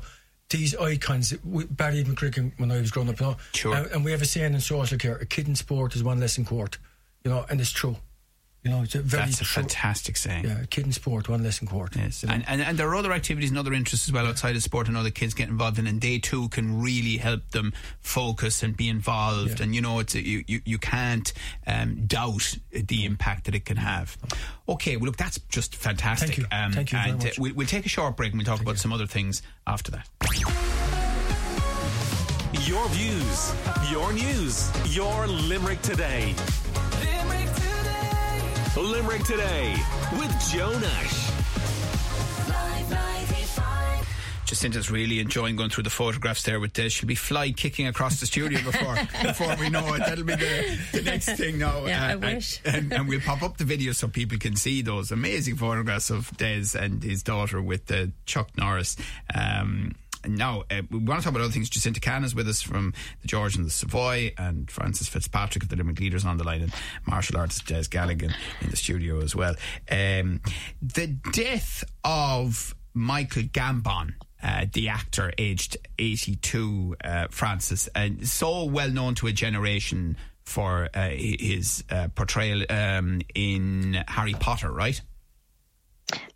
these 0.50 0.74
icons, 0.76 1.34
we, 1.44 1.64
Barry 1.64 2.04
McGuigan 2.04 2.52
when 2.58 2.70
I 2.70 2.80
was 2.80 2.90
growing 2.90 3.08
up, 3.08 3.20
you 3.20 3.26
know, 3.26 3.36
Sure. 3.54 3.74
and, 3.74 3.86
and 3.92 4.04
we 4.04 4.10
have 4.12 4.22
a 4.22 4.26
saying 4.26 4.54
in 4.54 4.60
social 4.60 4.98
care: 4.98 5.16
a 5.16 5.26
kid 5.26 5.48
in 5.48 5.54
sport 5.56 5.94
is 5.96 6.02
one 6.04 6.20
less 6.20 6.36
in 6.38 6.44
court, 6.44 6.78
you 7.24 7.30
know, 7.30 7.44
and 7.48 7.60
it's 7.60 7.72
true. 7.72 7.96
You 8.64 8.70
know, 8.70 8.82
it's 8.82 8.94
a 8.94 9.02
very 9.02 9.26
That's 9.26 9.42
a 9.42 9.44
true. 9.44 9.62
fantastic 9.62 10.16
saying. 10.16 10.46
Yeah, 10.46 10.62
a 10.62 10.66
kid 10.66 10.86
in 10.86 10.92
sport, 10.92 11.28
one 11.28 11.44
less 11.44 11.60
in 11.60 11.68
court. 11.68 11.94
Yes, 11.96 12.24
and, 12.26 12.42
and 12.48 12.62
and 12.62 12.78
there 12.78 12.88
are 12.88 12.96
other 12.96 13.12
activities 13.12 13.50
and 13.50 13.58
other 13.58 13.74
interests 13.74 14.08
as 14.08 14.12
well 14.12 14.26
outside 14.26 14.56
of 14.56 14.62
sport 14.62 14.88
and 14.88 14.96
other 14.96 15.10
kids 15.10 15.34
get 15.34 15.50
involved 15.50 15.78
in, 15.78 15.86
and 15.86 16.00
they 16.00 16.18
too 16.18 16.48
can 16.48 16.80
really 16.80 17.18
help 17.18 17.50
them 17.50 17.74
focus 18.00 18.62
and 18.62 18.74
be 18.74 18.88
involved. 18.88 19.58
Yeah. 19.58 19.64
And 19.64 19.74
you 19.74 19.82
know, 19.82 19.98
it's 19.98 20.14
a, 20.14 20.26
you, 20.26 20.44
you 20.46 20.62
you 20.64 20.78
can't 20.78 21.30
um, 21.66 22.06
doubt 22.06 22.56
the 22.72 23.04
impact 23.04 23.44
that 23.44 23.54
it 23.54 23.66
can 23.66 23.76
have. 23.76 24.16
Okay, 24.66 24.96
well 24.96 25.06
look, 25.06 25.18
that's 25.18 25.38
just 25.50 25.76
fantastic. 25.76 26.28
Thank 26.30 26.38
you. 26.38 26.46
Um, 26.50 26.72
Thank 26.72 26.92
you 26.92 26.98
very 26.98 27.10
and 27.10 27.18
much. 27.22 27.38
Uh, 27.38 27.42
we'll, 27.42 27.54
we'll 27.54 27.66
take 27.66 27.84
a 27.84 27.90
short 27.90 28.16
break 28.16 28.32
and 28.32 28.38
we'll 28.38 28.46
talk 28.46 28.62
about 28.62 28.78
some 28.78 28.94
other 28.94 29.06
things 29.06 29.42
after 29.66 29.90
that. 29.90 30.08
Your 32.62 32.88
views, 32.88 33.52
your 33.90 34.10
news, 34.14 34.70
your 34.96 35.26
Limerick 35.26 35.82
today. 35.82 36.34
Limerick 38.80 39.22
today. 39.22 39.76
With 40.18 40.50
Joe 40.50 40.76
Nash. 40.78 41.30
Jacinta's 44.46 44.90
really 44.90 45.20
enjoying 45.20 45.56
going 45.56 45.70
through 45.70 45.84
the 45.84 45.90
photographs 45.90 46.42
there 46.42 46.60
with 46.60 46.72
Des. 46.74 46.90
She'll 46.90 47.06
be 47.06 47.14
fly 47.14 47.50
kicking 47.52 47.86
across 47.86 48.20
the 48.20 48.26
studio 48.26 48.60
before 48.62 48.94
before 49.22 49.56
we 49.58 49.70
know 49.70 49.94
it. 49.94 49.98
That'll 49.98 50.24
be 50.24 50.34
the, 50.34 50.78
the 50.92 51.02
next 51.02 51.30
thing 51.30 51.58
now. 51.58 51.86
Yeah, 51.86 52.06
I 52.06 52.10
and, 52.12 52.20
wish. 52.20 52.60
And, 52.64 52.92
and 52.92 53.08
we'll 53.08 53.20
pop 53.20 53.42
up 53.42 53.56
the 53.56 53.64
video 53.64 53.92
so 53.92 54.06
people 54.06 54.38
can 54.38 54.54
see 54.54 54.82
those 54.82 55.10
amazing 55.10 55.56
photographs 55.56 56.10
of 56.10 56.36
Des 56.36 56.78
and 56.78 57.02
his 57.02 57.22
daughter 57.22 57.62
with 57.62 57.90
uh, 57.90 58.06
Chuck 58.26 58.50
Norris. 58.56 58.96
Um, 59.34 59.94
now, 60.28 60.64
uh, 60.70 60.82
we 60.90 60.98
want 60.98 61.20
to 61.20 61.24
talk 61.24 61.34
about 61.34 61.42
other 61.42 61.52
things. 61.52 61.68
Jacinta 61.68 62.00
Khan 62.00 62.24
is 62.24 62.34
with 62.34 62.48
us 62.48 62.62
from 62.62 62.92
the 63.22 63.28
George 63.28 63.56
and 63.56 63.64
the 63.64 63.70
Savoy, 63.70 64.32
and 64.38 64.70
Frances 64.70 65.08
Fitzpatrick 65.08 65.64
of 65.64 65.68
the 65.68 65.76
Limerick 65.76 66.00
Leaders 66.00 66.24
on 66.24 66.36
the 66.36 66.44
line, 66.44 66.62
and 66.62 66.72
martial 67.06 67.36
artist 67.36 67.66
Des 67.66 67.84
Galligan 67.84 68.34
in 68.60 68.70
the 68.70 68.76
studio 68.76 69.20
as 69.20 69.34
well. 69.34 69.54
Um, 69.90 70.40
the 70.80 71.06
death 71.32 71.84
of 72.04 72.74
Michael 72.94 73.42
Gambon, 73.44 74.14
uh, 74.42 74.66
the 74.72 74.88
actor, 74.88 75.32
aged 75.38 75.76
82, 75.98 76.96
uh, 77.02 77.26
Frances, 77.30 77.88
and 77.94 78.26
so 78.28 78.64
well 78.64 78.90
known 78.90 79.14
to 79.16 79.26
a 79.26 79.32
generation 79.32 80.16
for 80.44 80.90
uh, 80.94 81.08
his 81.08 81.84
uh, 81.90 82.08
portrayal 82.14 82.64
um, 82.70 83.22
in 83.34 84.04
Harry 84.06 84.34
Potter, 84.34 84.70
right? 84.70 85.00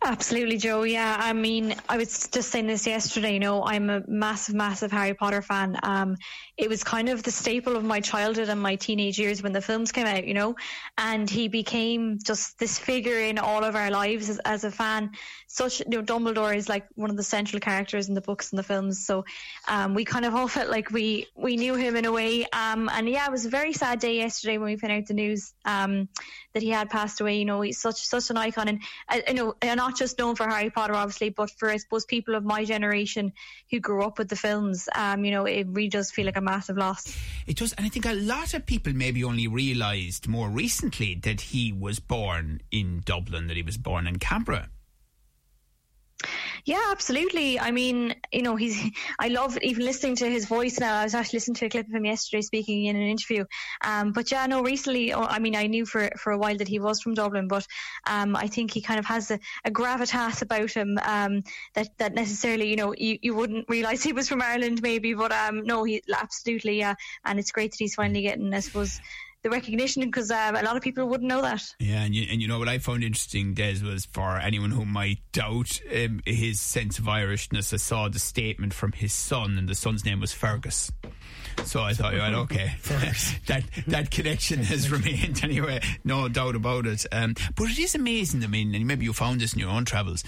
Absolutely, 0.01 0.57
Joe. 0.57 0.83
Yeah, 0.83 1.15
I 1.19 1.33
mean, 1.33 1.75
I 1.87 1.97
was 1.97 2.27
just 2.29 2.49
saying 2.51 2.67
this 2.67 2.87
yesterday. 2.87 3.33
You 3.33 3.39
know, 3.39 3.63
I'm 3.63 3.89
a 3.89 4.01
massive, 4.07 4.55
massive 4.55 4.91
Harry 4.91 5.13
Potter 5.13 5.41
fan. 5.41 5.77
Um, 5.83 6.17
it 6.57 6.69
was 6.69 6.83
kind 6.83 7.09
of 7.09 7.21
the 7.21 7.31
staple 7.31 7.75
of 7.75 7.83
my 7.83 7.99
childhood 7.99 8.49
and 8.49 8.61
my 8.61 8.75
teenage 8.75 9.19
years 9.19 9.43
when 9.43 9.51
the 9.51 9.61
films 9.61 9.91
came 9.91 10.07
out. 10.07 10.25
You 10.25 10.33
know, 10.33 10.55
and 10.97 11.29
he 11.29 11.49
became 11.49 12.17
just 12.23 12.57
this 12.57 12.79
figure 12.79 13.19
in 13.19 13.37
all 13.37 13.63
of 13.63 13.75
our 13.75 13.91
lives 13.91 14.29
as, 14.29 14.39
as 14.39 14.63
a 14.63 14.71
fan. 14.71 15.11
Such, 15.47 15.81
you 15.81 15.85
know, 15.89 16.01
Dumbledore 16.01 16.55
is 16.55 16.69
like 16.69 16.87
one 16.95 17.09
of 17.09 17.17
the 17.17 17.23
central 17.23 17.59
characters 17.59 18.07
in 18.07 18.15
the 18.15 18.21
books 18.21 18.51
and 18.51 18.57
the 18.59 18.63
films. 18.63 19.05
So, 19.05 19.25
um, 19.67 19.93
we 19.93 20.05
kind 20.05 20.25
of 20.25 20.33
all 20.33 20.47
felt 20.57 20.69
like 20.69 20.91
we 20.91 21.27
we 21.35 21.57
knew 21.57 21.75
him 21.75 21.95
in 21.95 22.05
a 22.05 22.11
way. 22.11 22.45
Um, 22.53 22.89
and 22.91 23.07
yeah, 23.07 23.25
it 23.25 23.31
was 23.31 23.45
a 23.45 23.49
very 23.49 23.73
sad 23.73 23.99
day 23.99 24.15
yesterday 24.17 24.57
when 24.57 24.71
we 24.71 24.77
found 24.77 24.93
out 24.93 25.05
the 25.07 25.13
news 25.13 25.53
um, 25.65 26.07
that 26.53 26.63
he 26.63 26.69
had 26.69 26.89
passed 26.89 27.21
away. 27.21 27.37
You 27.37 27.45
know, 27.45 27.61
he's 27.61 27.79
such 27.79 28.01
such 28.07 28.29
an 28.29 28.37
icon, 28.37 28.67
and 28.69 28.81
uh, 29.09 29.19
you 29.27 29.33
know, 29.33 29.53
not 29.63 29.97
just 29.97 30.17
known 30.17 30.35
for 30.35 30.47
Harry 30.47 30.69
Potter, 30.69 30.93
obviously, 30.93 31.29
but 31.29 31.51
for 31.51 31.69
I 31.69 31.77
suppose 31.77 32.05
people 32.05 32.35
of 32.35 32.43
my 32.43 32.65
generation 32.65 33.33
who 33.69 33.79
grew 33.79 34.03
up 34.03 34.17
with 34.17 34.29
the 34.29 34.35
films. 34.35 34.87
Um, 34.95 35.25
you 35.25 35.31
know, 35.31 35.45
it 35.45 35.67
really 35.69 35.89
does 35.89 36.11
feel 36.11 36.25
like 36.25 36.37
a 36.37 36.41
massive 36.41 36.77
loss. 36.77 37.15
It 37.47 37.57
does, 37.57 37.73
and 37.73 37.85
I 37.85 37.89
think 37.89 38.05
a 38.05 38.13
lot 38.13 38.53
of 38.53 38.65
people 38.65 38.93
maybe 38.93 39.23
only 39.23 39.47
realised 39.47 40.27
more 40.27 40.49
recently 40.49 41.15
that 41.23 41.41
he 41.41 41.71
was 41.71 41.99
born 41.99 42.61
in 42.71 43.01
Dublin, 43.05 43.47
that 43.47 43.57
he 43.57 43.63
was 43.63 43.77
born 43.77 44.07
in 44.07 44.19
Cabra. 44.19 44.69
Yeah, 46.65 46.81
absolutely. 46.91 47.59
I 47.59 47.71
mean, 47.71 48.15
you 48.31 48.41
know, 48.41 48.55
he's. 48.55 48.79
I 49.19 49.29
love 49.29 49.57
even 49.61 49.85
listening 49.85 50.15
to 50.17 50.29
his 50.29 50.45
voice 50.45 50.79
now. 50.79 50.99
I 50.99 51.03
was 51.03 51.15
actually 51.15 51.37
listening 51.37 51.55
to 51.55 51.65
a 51.65 51.69
clip 51.69 51.87
of 51.87 51.93
him 51.93 52.05
yesterday 52.05 52.41
speaking 52.41 52.85
in 52.85 52.95
an 52.95 53.01
interview. 53.01 53.45
Um, 53.83 54.11
but 54.11 54.31
yeah, 54.31 54.45
no, 54.45 54.61
recently, 54.61 55.13
oh, 55.13 55.23
I 55.23 55.39
mean, 55.39 55.55
I 55.55 55.67
knew 55.67 55.85
for 55.85 56.09
for 56.17 56.31
a 56.31 56.37
while 56.37 56.57
that 56.57 56.67
he 56.67 56.79
was 56.79 57.01
from 57.01 57.13
Dublin, 57.13 57.47
but 57.47 57.65
um, 58.07 58.35
I 58.35 58.47
think 58.47 58.71
he 58.71 58.81
kind 58.81 58.99
of 58.99 59.05
has 59.05 59.31
a, 59.31 59.39
a 59.65 59.71
gravitas 59.71 60.41
about 60.41 60.71
him 60.71 60.99
um, 61.03 61.43
that 61.73 61.97
that 61.97 62.13
necessarily, 62.13 62.69
you 62.69 62.75
know, 62.75 62.93
you, 62.97 63.17
you 63.21 63.35
wouldn't 63.35 63.69
realise 63.69 64.03
he 64.03 64.13
was 64.13 64.29
from 64.29 64.41
Ireland, 64.41 64.81
maybe. 64.81 65.13
But 65.13 65.31
um, 65.31 65.63
no, 65.65 65.83
he 65.83 66.01
absolutely, 66.13 66.77
yeah. 66.79 66.95
And 67.25 67.39
it's 67.39 67.51
great 67.51 67.71
that 67.71 67.79
he's 67.79 67.95
finally 67.95 68.21
getting, 68.21 68.53
I 68.53 68.59
suppose. 68.59 68.99
The 69.41 69.49
recognition 69.49 70.03
because 70.03 70.31
um, 70.31 70.57
a 70.57 70.63
lot 70.63 70.75
of 70.75 70.83
people 70.83 71.07
wouldn't 71.07 71.29
know 71.29 71.41
that. 71.41 71.63
Yeah, 71.79 72.03
and 72.03 72.13
you, 72.13 72.27
and 72.29 72.41
you 72.41 72.47
know 72.49 72.59
what 72.59 72.67
I 72.67 72.77
found 72.77 73.05
interesting, 73.05 73.53
Des, 73.53 73.81
was 73.81 74.03
for 74.03 74.37
anyone 74.37 74.71
who 74.71 74.83
might 74.83 75.19
doubt 75.31 75.79
um, 75.95 76.19
his 76.25 76.59
sense 76.59 76.99
of 76.99 77.05
Irishness, 77.05 77.73
I 77.73 77.77
saw 77.77 78.09
the 78.09 78.19
statement 78.19 78.73
from 78.73 78.91
his 78.91 79.13
son, 79.13 79.57
and 79.57 79.69
the 79.69 79.75
son's 79.75 80.03
name 80.03 80.19
was 80.19 80.33
Fergus. 80.33 80.91
So 81.63 81.81
I 81.81 81.93
thought, 81.93 82.15
right, 82.15 82.33
okay, 82.49 82.73
that 83.47 83.63
that 83.87 84.11
connection 84.11 84.59
has 84.59 84.91
remained 84.91 85.41
anyway, 85.43 85.79
no 86.03 86.27
doubt 86.27 86.57
about 86.57 86.85
it. 86.85 87.05
Um, 87.09 87.35
but 87.55 87.69
it 87.69 87.79
is 87.79 87.95
amazing. 87.95 88.43
I 88.43 88.47
mean, 88.47 88.75
and 88.75 88.85
maybe 88.85 89.05
you 89.05 89.13
found 89.13 89.39
this 89.39 89.53
in 89.53 89.59
your 89.59 89.69
own 89.69 89.85
travels, 89.85 90.21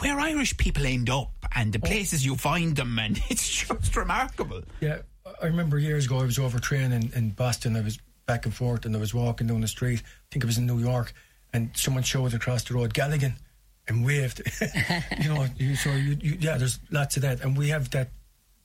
where 0.00 0.18
Irish 0.18 0.56
people 0.56 0.84
end 0.84 1.08
up 1.10 1.30
and 1.54 1.72
the 1.72 1.78
places 1.78 2.26
you 2.26 2.34
find 2.34 2.74
them, 2.74 2.98
and 2.98 3.20
it's 3.30 3.66
just 3.66 3.94
remarkable. 3.94 4.62
Yeah, 4.80 4.98
I 5.40 5.46
remember 5.46 5.78
years 5.78 6.06
ago 6.06 6.18
I 6.18 6.24
was 6.24 6.40
over 6.40 6.58
training 6.58 7.12
in 7.14 7.30
Boston. 7.30 7.76
I 7.76 7.82
was 7.82 8.00
back 8.32 8.46
and 8.46 8.54
forth, 8.54 8.86
and 8.86 8.96
I 8.96 8.98
was 8.98 9.12
walking 9.12 9.46
down 9.46 9.60
the 9.60 9.68
street. 9.68 10.00
I 10.00 10.26
think 10.30 10.42
it 10.44 10.46
was 10.46 10.56
in 10.56 10.66
New 10.66 10.78
York, 10.78 11.12
and 11.52 11.70
someone 11.74 12.02
showed 12.02 12.32
across 12.32 12.64
the 12.64 12.72
road 12.72 12.94
Galligan 12.94 13.34
and 13.86 14.06
waved. 14.06 14.40
you 15.20 15.28
know, 15.28 15.46
you, 15.58 15.76
so 15.76 15.90
you, 15.90 16.16
you, 16.18 16.38
yeah, 16.40 16.56
there's 16.56 16.78
lots 16.90 17.16
of 17.16 17.22
that, 17.22 17.42
and 17.42 17.58
we 17.58 17.68
have 17.68 17.90
that 17.90 18.08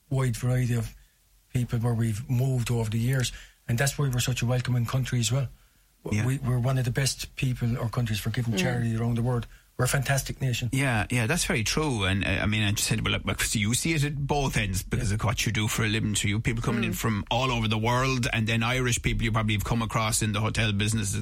wide 0.08 0.36
variety 0.36 0.74
of 0.74 0.94
people 1.52 1.78
where 1.80 1.92
we've 1.92 2.22
moved 2.30 2.70
over 2.70 2.88
the 2.88 2.98
years, 2.98 3.30
and 3.68 3.76
that's 3.76 3.98
why 3.98 4.08
we're 4.08 4.20
such 4.20 4.40
a 4.40 4.46
welcoming 4.46 4.86
country 4.86 5.20
as 5.20 5.30
well. 5.30 5.48
Yeah. 6.10 6.24
We, 6.24 6.38
we're 6.38 6.58
one 6.58 6.78
of 6.78 6.86
the 6.86 6.90
best 6.90 7.36
people 7.36 7.76
or 7.76 7.90
countries 7.90 8.20
for 8.20 8.30
giving 8.30 8.56
charity 8.56 8.96
around 8.96 9.16
the 9.16 9.22
world. 9.22 9.46
We're 9.78 9.84
a 9.84 9.88
fantastic 9.88 10.40
nation. 10.40 10.70
Yeah, 10.72 11.06
yeah, 11.08 11.28
that's 11.28 11.44
very 11.44 11.62
true. 11.62 12.02
And 12.02 12.26
uh, 12.26 12.30
I 12.42 12.46
mean, 12.46 12.64
I 12.64 12.72
just 12.72 12.88
said, 12.88 13.06
well, 13.06 13.16
look, 13.24 13.40
so 13.40 13.60
you 13.60 13.74
see 13.74 13.94
it 13.94 14.02
at 14.02 14.16
both 14.26 14.56
ends 14.56 14.82
because 14.82 15.12
of 15.12 15.22
what 15.22 15.46
you 15.46 15.52
do 15.52 15.68
for 15.68 15.84
a 15.84 15.88
living. 15.88 16.16
So 16.16 16.26
you 16.26 16.40
people 16.40 16.64
coming 16.64 16.82
in 16.82 16.92
from 16.94 17.24
all 17.30 17.52
over 17.52 17.68
the 17.68 17.78
world, 17.78 18.26
and 18.32 18.44
then 18.48 18.64
Irish 18.64 19.00
people 19.00 19.22
you 19.22 19.30
probably 19.30 19.54
have 19.54 19.64
come 19.64 19.80
across 19.80 20.20
in 20.20 20.32
the 20.32 20.40
hotel 20.40 20.72
business 20.72 21.16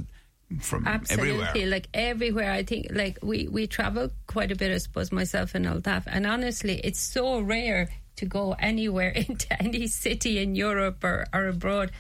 from 0.60 0.86
Absolutely, 0.86 1.42
everywhere. 1.42 1.66
like 1.66 1.88
everywhere. 1.92 2.50
I 2.50 2.62
think 2.62 2.86
like 2.92 3.18
we 3.22 3.46
we 3.46 3.66
travel 3.66 4.08
quite 4.26 4.50
a 4.50 4.56
bit, 4.56 4.72
I 4.72 4.78
suppose, 4.78 5.12
myself 5.12 5.54
and 5.54 5.66
Altaf. 5.66 6.04
And 6.06 6.26
honestly, 6.26 6.80
it's 6.82 7.00
so 7.00 7.40
rare 7.40 7.90
to 8.16 8.24
go 8.24 8.56
anywhere 8.58 9.10
into 9.28 9.62
any 9.62 9.86
city 9.86 10.38
in 10.38 10.54
Europe 10.54 11.04
or, 11.04 11.26
or 11.34 11.48
abroad 11.48 11.90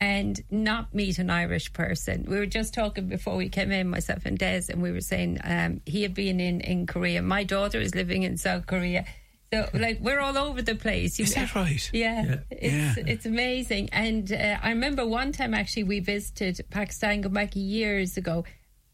and 0.00 0.40
not 0.50 0.94
meet 0.94 1.18
an 1.18 1.28
Irish 1.30 1.72
person. 1.72 2.24
We 2.28 2.38
were 2.38 2.46
just 2.46 2.72
talking 2.74 3.08
before 3.08 3.36
we 3.36 3.48
came 3.48 3.72
in, 3.72 3.88
myself 3.88 4.24
and 4.26 4.38
Des, 4.38 4.62
and 4.70 4.80
we 4.82 4.92
were 4.92 5.00
saying 5.00 5.38
um, 5.44 5.80
he 5.86 6.02
had 6.02 6.14
been 6.14 6.38
in 6.40 6.60
in 6.60 6.86
Korea. 6.86 7.20
My 7.22 7.44
daughter 7.44 7.80
is 7.80 7.94
living 7.94 8.22
in 8.22 8.36
South 8.36 8.66
Korea. 8.66 9.04
So, 9.52 9.66
like, 9.72 9.98
we're 10.00 10.20
all 10.20 10.36
over 10.36 10.60
the 10.60 10.74
place. 10.74 11.18
Is 11.18 11.34
that 11.34 11.54
right? 11.54 11.90
yeah, 11.92 12.40
it's 12.50 12.72
Yeah. 12.72 12.94
it's 13.06 13.24
amazing. 13.26 13.88
And 13.92 14.30
uh, 14.30 14.58
I 14.62 14.68
remember 14.70 15.06
one 15.06 15.32
time 15.32 15.54
actually 15.54 15.84
we 15.84 16.00
visited 16.00 16.60
Pakistan 16.70 17.22
go 17.22 17.30
back 17.30 17.52
years 17.56 18.16
ago, 18.18 18.44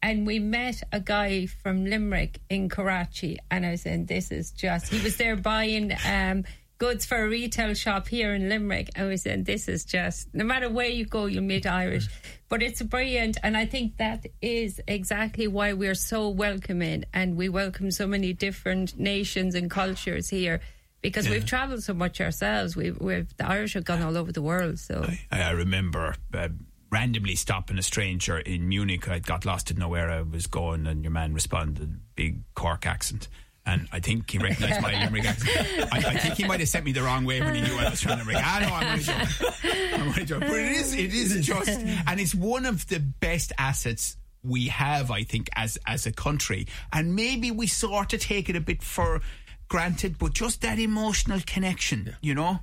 and 0.01 0.25
we 0.25 0.39
met 0.39 0.81
a 0.93 0.99
guy 1.01 1.45
from 1.47 1.83
Limerick 1.85 2.39
in 2.49 2.69
Karachi, 2.69 3.37
and 3.51 3.65
I 3.65 3.71
was 3.71 3.81
saying, 3.81 4.05
"This 4.05 4.31
is 4.31 4.51
just." 4.51 4.87
He 4.87 5.01
was 5.03 5.17
there 5.17 5.35
buying 5.35 5.91
um, 6.07 6.45
goods 6.77 7.05
for 7.05 7.23
a 7.23 7.27
retail 7.27 7.73
shop 7.73 8.07
here 8.07 8.33
in 8.33 8.49
Limerick, 8.49 8.89
and 8.95 9.07
we 9.07 9.17
said, 9.17 9.45
"This 9.45 9.67
is 9.67 9.85
just." 9.85 10.33
No 10.33 10.43
matter 10.43 10.69
where 10.69 10.87
you 10.87 11.05
go, 11.05 11.25
you'll 11.25 11.43
meet 11.43 11.65
Irish, 11.65 12.07
but 12.49 12.61
it's 12.61 12.81
brilliant, 12.81 13.37
and 13.43 13.55
I 13.55 13.65
think 13.65 13.97
that 13.97 14.25
is 14.41 14.81
exactly 14.87 15.47
why 15.47 15.73
we're 15.73 15.95
so 15.95 16.29
welcoming, 16.29 17.05
and 17.13 17.37
we 17.37 17.49
welcome 17.49 17.91
so 17.91 18.07
many 18.07 18.33
different 18.33 18.97
nations 18.99 19.55
and 19.55 19.69
cultures 19.69 20.29
here 20.29 20.61
because 21.01 21.29
we've 21.29 21.45
travelled 21.45 21.83
so 21.83 21.93
much 21.93 22.19
ourselves. 22.19 22.75
We've, 22.75 22.99
we've 22.99 23.35
the 23.37 23.47
Irish 23.47 23.73
have 23.73 23.85
gone 23.85 24.01
all 24.01 24.17
over 24.17 24.31
the 24.31 24.41
world. 24.41 24.79
So 24.79 25.05
I, 25.31 25.41
I 25.41 25.51
remember 25.51 26.15
uh, 26.33 26.49
randomly 26.91 27.35
stopping 27.35 27.77
a 27.77 27.83
stranger 27.83 28.39
in 28.39 28.67
Munich. 28.67 29.07
I'd 29.07 29.25
got 29.25 29.45
lost 29.45 29.69
in 29.69 29.77
nowhere 29.77 30.09
I 30.09 30.21
was 30.21 30.47
going, 30.47 30.87
and 30.87 31.03
your 31.03 31.11
man 31.11 31.33
responded, 31.33 31.99
big 32.15 32.41
Cork 32.55 32.85
accent. 32.85 33.27
And 33.65 33.87
I 33.91 33.99
think 33.99 34.29
he 34.29 34.37
recognised 34.37 34.81
my 34.81 34.93
Limerick 34.93 35.25
accent. 35.25 35.91
I, 35.91 35.97
I 35.97 36.17
think 36.17 36.35
he 36.35 36.45
might 36.45 36.59
have 36.59 36.69
sent 36.69 36.85
me 36.85 36.91
the 36.91 37.01
wrong 37.01 37.25
way 37.25 37.41
when 37.41 37.55
he 37.55 37.61
knew 37.61 37.75
I 37.77 37.89
was 37.89 38.01
from 38.01 38.19
Limerick. 38.19 38.37
Ah, 38.39 38.59
no, 38.61 38.75
I'm 38.75 38.87
only 38.87 39.03
joking. 39.03 39.93
I'm 39.93 40.07
only 40.09 40.25
joking. 40.25 40.47
But 40.47 40.59
it 40.59 40.71
is, 40.71 40.93
it 40.93 41.13
is 41.13 41.45
just, 41.45 41.69
and 41.69 42.19
it's 42.19 42.35
one 42.35 42.65
of 42.65 42.87
the 42.87 42.99
best 42.99 43.53
assets 43.57 44.17
we 44.43 44.67
have, 44.67 45.09
I 45.09 45.23
think, 45.23 45.49
as 45.55 45.79
as 45.87 46.05
a 46.05 46.11
country. 46.11 46.67
And 46.93 47.15
maybe 47.15 47.49
we 47.49 47.65
sort 47.65 48.13
of 48.13 48.19
take 48.19 48.49
it 48.49 48.55
a 48.55 48.61
bit 48.61 48.83
for 48.83 49.21
granted, 49.67 50.19
but 50.19 50.33
just 50.33 50.61
that 50.61 50.77
emotional 50.77 51.39
connection, 51.45 52.15
you 52.21 52.35
know? 52.35 52.59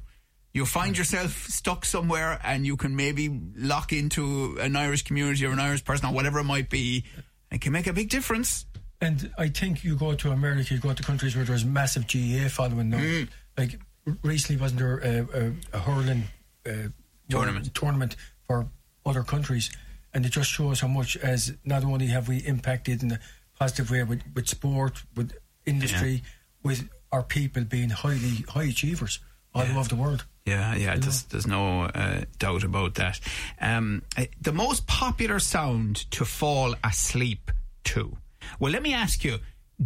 You 0.55 0.67
find 0.67 0.97
yourself 0.97 1.47
stuck 1.49 1.85
somewhere 1.85 2.39
and 2.45 2.67
you 2.67 2.77
can 2.77 2.95
maybe 2.95 3.41
lock 3.57 3.93
into 3.93 4.59
an 4.61 4.77
Irish 4.77 5.03
community 5.03 5.47
or 5.47 5.51
an 5.51 5.59
Irish 5.59 5.83
person 5.83 6.07
or 6.07 6.13
whatever 6.13 6.41
it 6.41 6.45
might 6.45 6.69
be. 6.69 7.05
It 7.51 7.63
can 7.63 7.73
make 7.73 7.87
a 7.87 7.93
big 7.93 8.11
difference. 8.11 8.67
And 9.03 9.33
I 9.37 9.49
think 9.49 9.83
you 9.83 9.97
go 9.97 10.15
to 10.15 10.31
America, 10.31 10.73
you 10.73 10.81
go 10.81 10.93
to 10.93 11.03
countries 11.03 11.35
where 11.35 11.45
there's 11.45 11.65
massive 11.65 12.07
GAA 12.07 12.49
following 12.49 12.91
now. 12.91 12.99
Mm. 12.99 13.29
Like 13.59 13.81
recently, 14.23 14.63
wasn't 14.63 14.79
there 14.79 14.99
a, 14.99 15.27
a, 15.35 15.53
a 15.73 15.79
hurling 15.81 16.23
uh, 16.65 16.89
Tournament. 17.29 17.75
tournament 17.75 18.17
for 18.47 18.69
other 19.05 19.25
countries? 19.25 19.71
And 20.15 20.25
it 20.25 20.29
just 20.29 20.51
shows 20.51 20.81
how 20.81 20.89
much, 20.89 21.17
as 21.17 21.53
not 21.65 21.83
only 21.83 22.07
have 22.07 22.29
we 22.29 22.39
impacted 22.39 23.03
in 23.03 23.11
a 23.11 23.19
positive 23.59 23.91
way 23.91 24.05
with, 24.05 24.23
with 24.37 24.47
sport, 24.47 25.03
with 25.17 25.33
industry, 25.67 26.23
with 26.63 26.89
our 27.11 27.25
people 27.25 27.65
being 27.65 27.91
highly 27.91 28.45
high 28.49 28.65
achievers 28.65 29.19
all 29.53 29.63
over 29.63 29.89
the 29.89 29.97
world. 29.97 30.25
Yeah, 30.47 30.77
yeah, 30.77 30.97
there's, 30.97 31.25
there's 31.25 31.47
no 31.47 31.83
uh, 31.83 32.23
doubt 32.39 32.63
about 32.63 32.95
that. 32.95 33.19
Um, 33.61 34.03
the 34.41 34.53
most 34.53 34.87
popular 34.87 35.41
sound 35.41 36.11
to 36.13 36.25
fall 36.25 36.77
asleep 36.85 37.51
to. 37.85 38.17
Well, 38.59 38.73
let 38.73 38.83
me 38.83 38.95
ask 38.95 39.25
you 39.25 39.39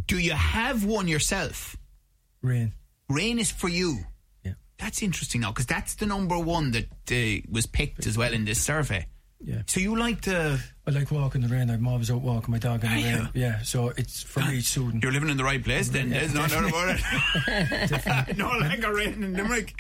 do 0.07 0.19
you 0.19 0.33
have 0.33 0.85
one 0.85 1.09
yourself? 1.09 1.77
Rain. 2.43 2.75
Rain 3.09 3.39
is 3.39 3.51
for 3.51 3.69
you. 3.69 3.99
Yeah. 4.45 4.53
That's 4.79 5.03
interesting 5.03 5.41
now 5.41 5.53
because 5.53 5.67
that's 5.67 5.95
the 5.95 6.07
number 6.07 6.39
one 6.39 6.73
that 6.73 6.87
uh, 7.11 7.47
was 7.51 7.67
picked 7.67 8.07
as 8.07 8.19
well 8.19 8.33
in 8.33 8.45
this 8.45 8.61
survey. 8.61 9.07
Yeah. 9.45 9.63
So 9.67 9.81
you 9.81 9.97
like 9.97 10.23
the. 10.23 10.59
I 10.87 10.91
like 10.93 11.11
walking 11.11 11.43
in 11.43 11.49
the 11.49 11.55
rain. 11.55 11.69
I'm 11.69 11.87
always 11.87 12.11
out 12.11 12.23
walking 12.23 12.53
my 12.53 12.59
dog 12.59 12.83
in 12.85 12.91
the 12.91 12.97
Are 12.97 12.99
you? 12.99 13.17
rain. 13.17 13.29
Yeah, 13.35 13.63
so 13.63 13.89
it's 13.97 14.23
for 14.23 14.41
me 14.41 14.59
it's 14.59 14.69
soothing. 14.69 15.01
You're 15.03 15.13
living 15.13 15.29
in 15.29 15.37
the 15.37 15.45
right 15.45 15.63
place 15.63 15.89
then, 15.91 16.09
there's 16.11 16.33
no 16.33 16.47
doubt 16.47 16.69
about 16.69 16.99
it. 16.99 18.37
no 18.39 18.49
longer 18.49 18.95
rain 18.95 19.23
in 19.23 19.35
Limerick. 19.35 19.75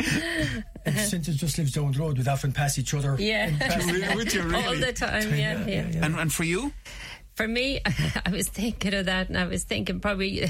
And 0.84 0.98
since 0.98 1.28
it 1.28 1.34
just 1.34 1.56
lives 1.56 1.72
down 1.72 1.92
the 1.92 1.98
road, 1.98 2.18
we'd 2.18 2.28
often 2.28 2.52
pass 2.52 2.78
each 2.78 2.92
other. 2.92 3.16
yeah, 3.18 4.14
Would 4.14 4.34
you 4.34 4.42
all 4.42 4.76
the 4.76 4.92
time. 4.92 5.30
Yeah, 5.34 5.66
yeah. 5.66 6.04
And, 6.04 6.16
and 6.16 6.32
for 6.32 6.44
you? 6.44 6.72
For 7.36 7.46
me, 7.46 7.80
I 8.26 8.30
was 8.30 8.48
thinking 8.48 8.94
of 8.94 9.06
that, 9.06 9.28
and 9.28 9.36
I 9.38 9.44
was 9.46 9.62
thinking 9.64 10.00
probably 10.00 10.40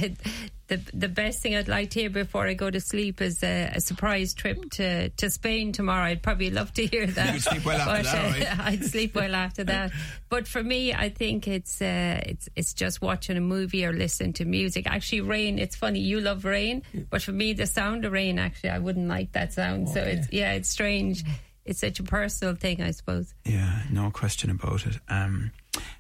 the 0.69 0.81
the 0.95 1.09
best 1.09 1.43
thing 1.43 1.55
I'd 1.57 1.69
like 1.69 1.91
to 1.91 2.01
hear 2.01 2.11
before 2.11 2.47
I 2.47 2.55
go 2.55 2.71
to 2.71 2.81
sleep 2.81 3.21
is 3.21 3.43
a, 3.43 3.73
a 3.75 3.81
surprise 3.81 4.35
trip 4.35 4.71
to, 4.73 5.09
to 5.11 5.31
Spain 5.31 5.73
tomorrow. 5.73 6.05
I'd 6.05 6.23
probably 6.23 6.51
love 6.51 6.73
to 6.75 6.87
hear 6.87 7.07
that. 7.07 7.35
You'd 7.35 7.43
sleep 7.43 7.65
well 7.65 7.81
after 7.81 8.03
But, 8.03 8.05
that, 8.05 8.25
uh, 8.25 8.57
right? 8.57 8.59
I'd 8.73 8.85
sleep 8.85 9.15
well 9.17 9.35
after 9.35 9.65
that. 9.65 9.91
But 10.29 10.47
for 10.49 10.63
me, 10.63 10.93
I 10.93 11.09
think 11.09 11.49
it's 11.49 11.83
uh, 11.83 12.21
it's 12.25 12.49
it's 12.55 12.73
just 12.73 13.03
watching 13.03 13.37
a 13.37 13.41
movie 13.41 13.85
or 13.85 13.93
listening 13.93 14.33
to 14.35 14.45
music. 14.45 14.87
Actually, 14.87 15.23
rain. 15.23 15.59
It's 15.59 15.77
funny 15.77 16.01
you 16.01 16.21
love 16.21 16.45
rain, 16.45 16.83
but 17.11 17.21
for 17.23 17.33
me, 17.33 17.53
the 17.53 17.67
sound 17.67 18.05
of 18.05 18.13
rain 18.13 18.39
actually 18.39 18.71
I 18.71 18.79
wouldn't 18.79 19.09
like 19.09 19.33
that 19.33 19.53
sound. 19.53 19.89
So 19.89 20.01
it's 20.01 20.33
yeah, 20.33 20.53
it's 20.53 20.69
strange. 20.69 21.25
It's 21.65 21.81
such 21.81 21.99
a 21.99 22.05
personal 22.05 22.55
thing, 22.55 22.81
I 22.81 22.93
suppose. 22.93 23.35
Yeah, 23.45 23.83
no 23.91 24.13
question 24.13 24.51
about 24.51 24.87
it. 24.87 25.01
Um, 25.09 25.51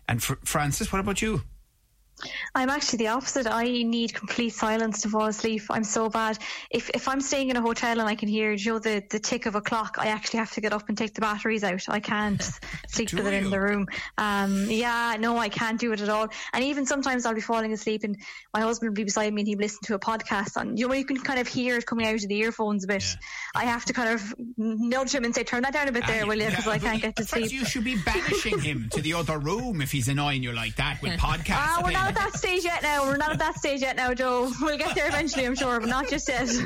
and 0.08 0.22
fr- 0.22 0.34
Frances, 0.44 0.92
what 0.92 1.00
about 1.00 1.22
you? 1.22 1.42
I'm 2.54 2.70
actually 2.70 2.98
the 2.98 3.08
opposite. 3.08 3.46
I 3.46 3.64
need 3.64 4.14
complete 4.14 4.50
silence 4.50 5.02
to 5.02 5.08
fall 5.08 5.26
asleep. 5.26 5.62
I'm 5.68 5.84
so 5.84 6.08
bad. 6.08 6.38
If 6.70 6.88
if 6.90 7.08
I'm 7.08 7.20
staying 7.20 7.50
in 7.50 7.56
a 7.56 7.60
hotel 7.60 8.00
and 8.00 8.08
I 8.08 8.14
can 8.14 8.28
hear, 8.28 8.52
you 8.52 8.72
know, 8.72 8.78
the, 8.78 9.04
the 9.10 9.18
tick 9.18 9.46
of 9.46 9.54
a 9.54 9.60
clock, 9.60 9.96
I 9.98 10.08
actually 10.08 10.38
have 10.38 10.52
to 10.52 10.60
get 10.60 10.72
up 10.72 10.88
and 10.88 10.96
take 10.96 11.14
the 11.14 11.20
batteries 11.20 11.62
out. 11.62 11.82
I 11.88 12.00
can't 12.00 12.42
sleep 12.88 13.12
with 13.12 13.26
it 13.26 13.34
in 13.34 13.50
the 13.50 13.60
room. 13.60 13.86
Um, 14.16 14.70
yeah, 14.70 15.16
no, 15.20 15.36
I 15.36 15.50
can't 15.50 15.78
do 15.78 15.92
it 15.92 16.00
at 16.00 16.08
all. 16.08 16.28
And 16.52 16.64
even 16.64 16.86
sometimes 16.86 17.26
I'll 17.26 17.34
be 17.34 17.40
falling 17.42 17.72
asleep 17.72 18.02
and 18.02 18.16
my 18.54 18.60
husband 18.60 18.90
will 18.90 18.94
be 18.94 19.04
beside 19.04 19.32
me 19.34 19.42
and 19.42 19.48
he'll 19.48 19.58
listen 19.58 19.80
to 19.84 19.94
a 19.94 19.98
podcast 19.98 20.56
and 20.56 20.78
you 20.78 20.88
know 20.88 20.94
you 20.94 21.04
can 21.04 21.18
kind 21.18 21.38
of 21.38 21.46
hear 21.46 21.76
it 21.76 21.84
coming 21.84 22.06
out 22.06 22.14
of 22.14 22.28
the 22.28 22.38
earphones 22.38 22.84
a 22.84 22.86
bit. 22.86 23.04
I 23.54 23.64
have 23.64 23.84
to 23.86 23.92
kind 23.92 24.14
of 24.14 24.34
nudge 24.56 25.14
him 25.14 25.24
and 25.24 25.34
say, 25.34 25.44
turn 25.44 25.62
that 25.62 25.74
down 25.74 25.88
a 25.88 25.92
bit 25.92 26.06
there, 26.06 26.26
will 26.26 26.38
you? 26.38 26.46
Because 26.56 26.68
I 26.68 26.78
can't 26.78 27.02
get 27.02 27.16
to 27.16 27.24
sleep. 27.24 27.52
You 27.52 27.64
should 27.66 27.84
be 27.84 27.96
banishing 27.96 28.58
him 28.60 28.88
to 28.92 29.02
the 29.02 29.12
other 29.12 29.38
room 29.38 29.82
if 29.82 29.92
he's 29.92 30.08
annoying 30.08 30.42
you 30.42 30.52
like 30.52 30.76
that 30.76 31.02
with 31.02 31.12
podcasts. 31.20 31.50
Ah, 31.50 31.80
playing. 31.82 32.05
Not 32.06 32.16
at 32.16 32.32
that 32.32 32.38
stage 32.38 32.64
yet 32.64 32.82
now. 32.82 33.04
We're 33.04 33.16
not 33.16 33.32
at 33.32 33.38
that 33.40 33.56
stage 33.56 33.80
yet 33.80 33.96
now, 33.96 34.14
Joe. 34.14 34.50
We'll 34.60 34.78
get 34.78 34.94
there 34.94 35.08
eventually, 35.08 35.44
I'm 35.46 35.56
sure, 35.56 35.80
but 35.80 35.88
not 35.88 36.08
just 36.08 36.28
yet. 36.28 36.48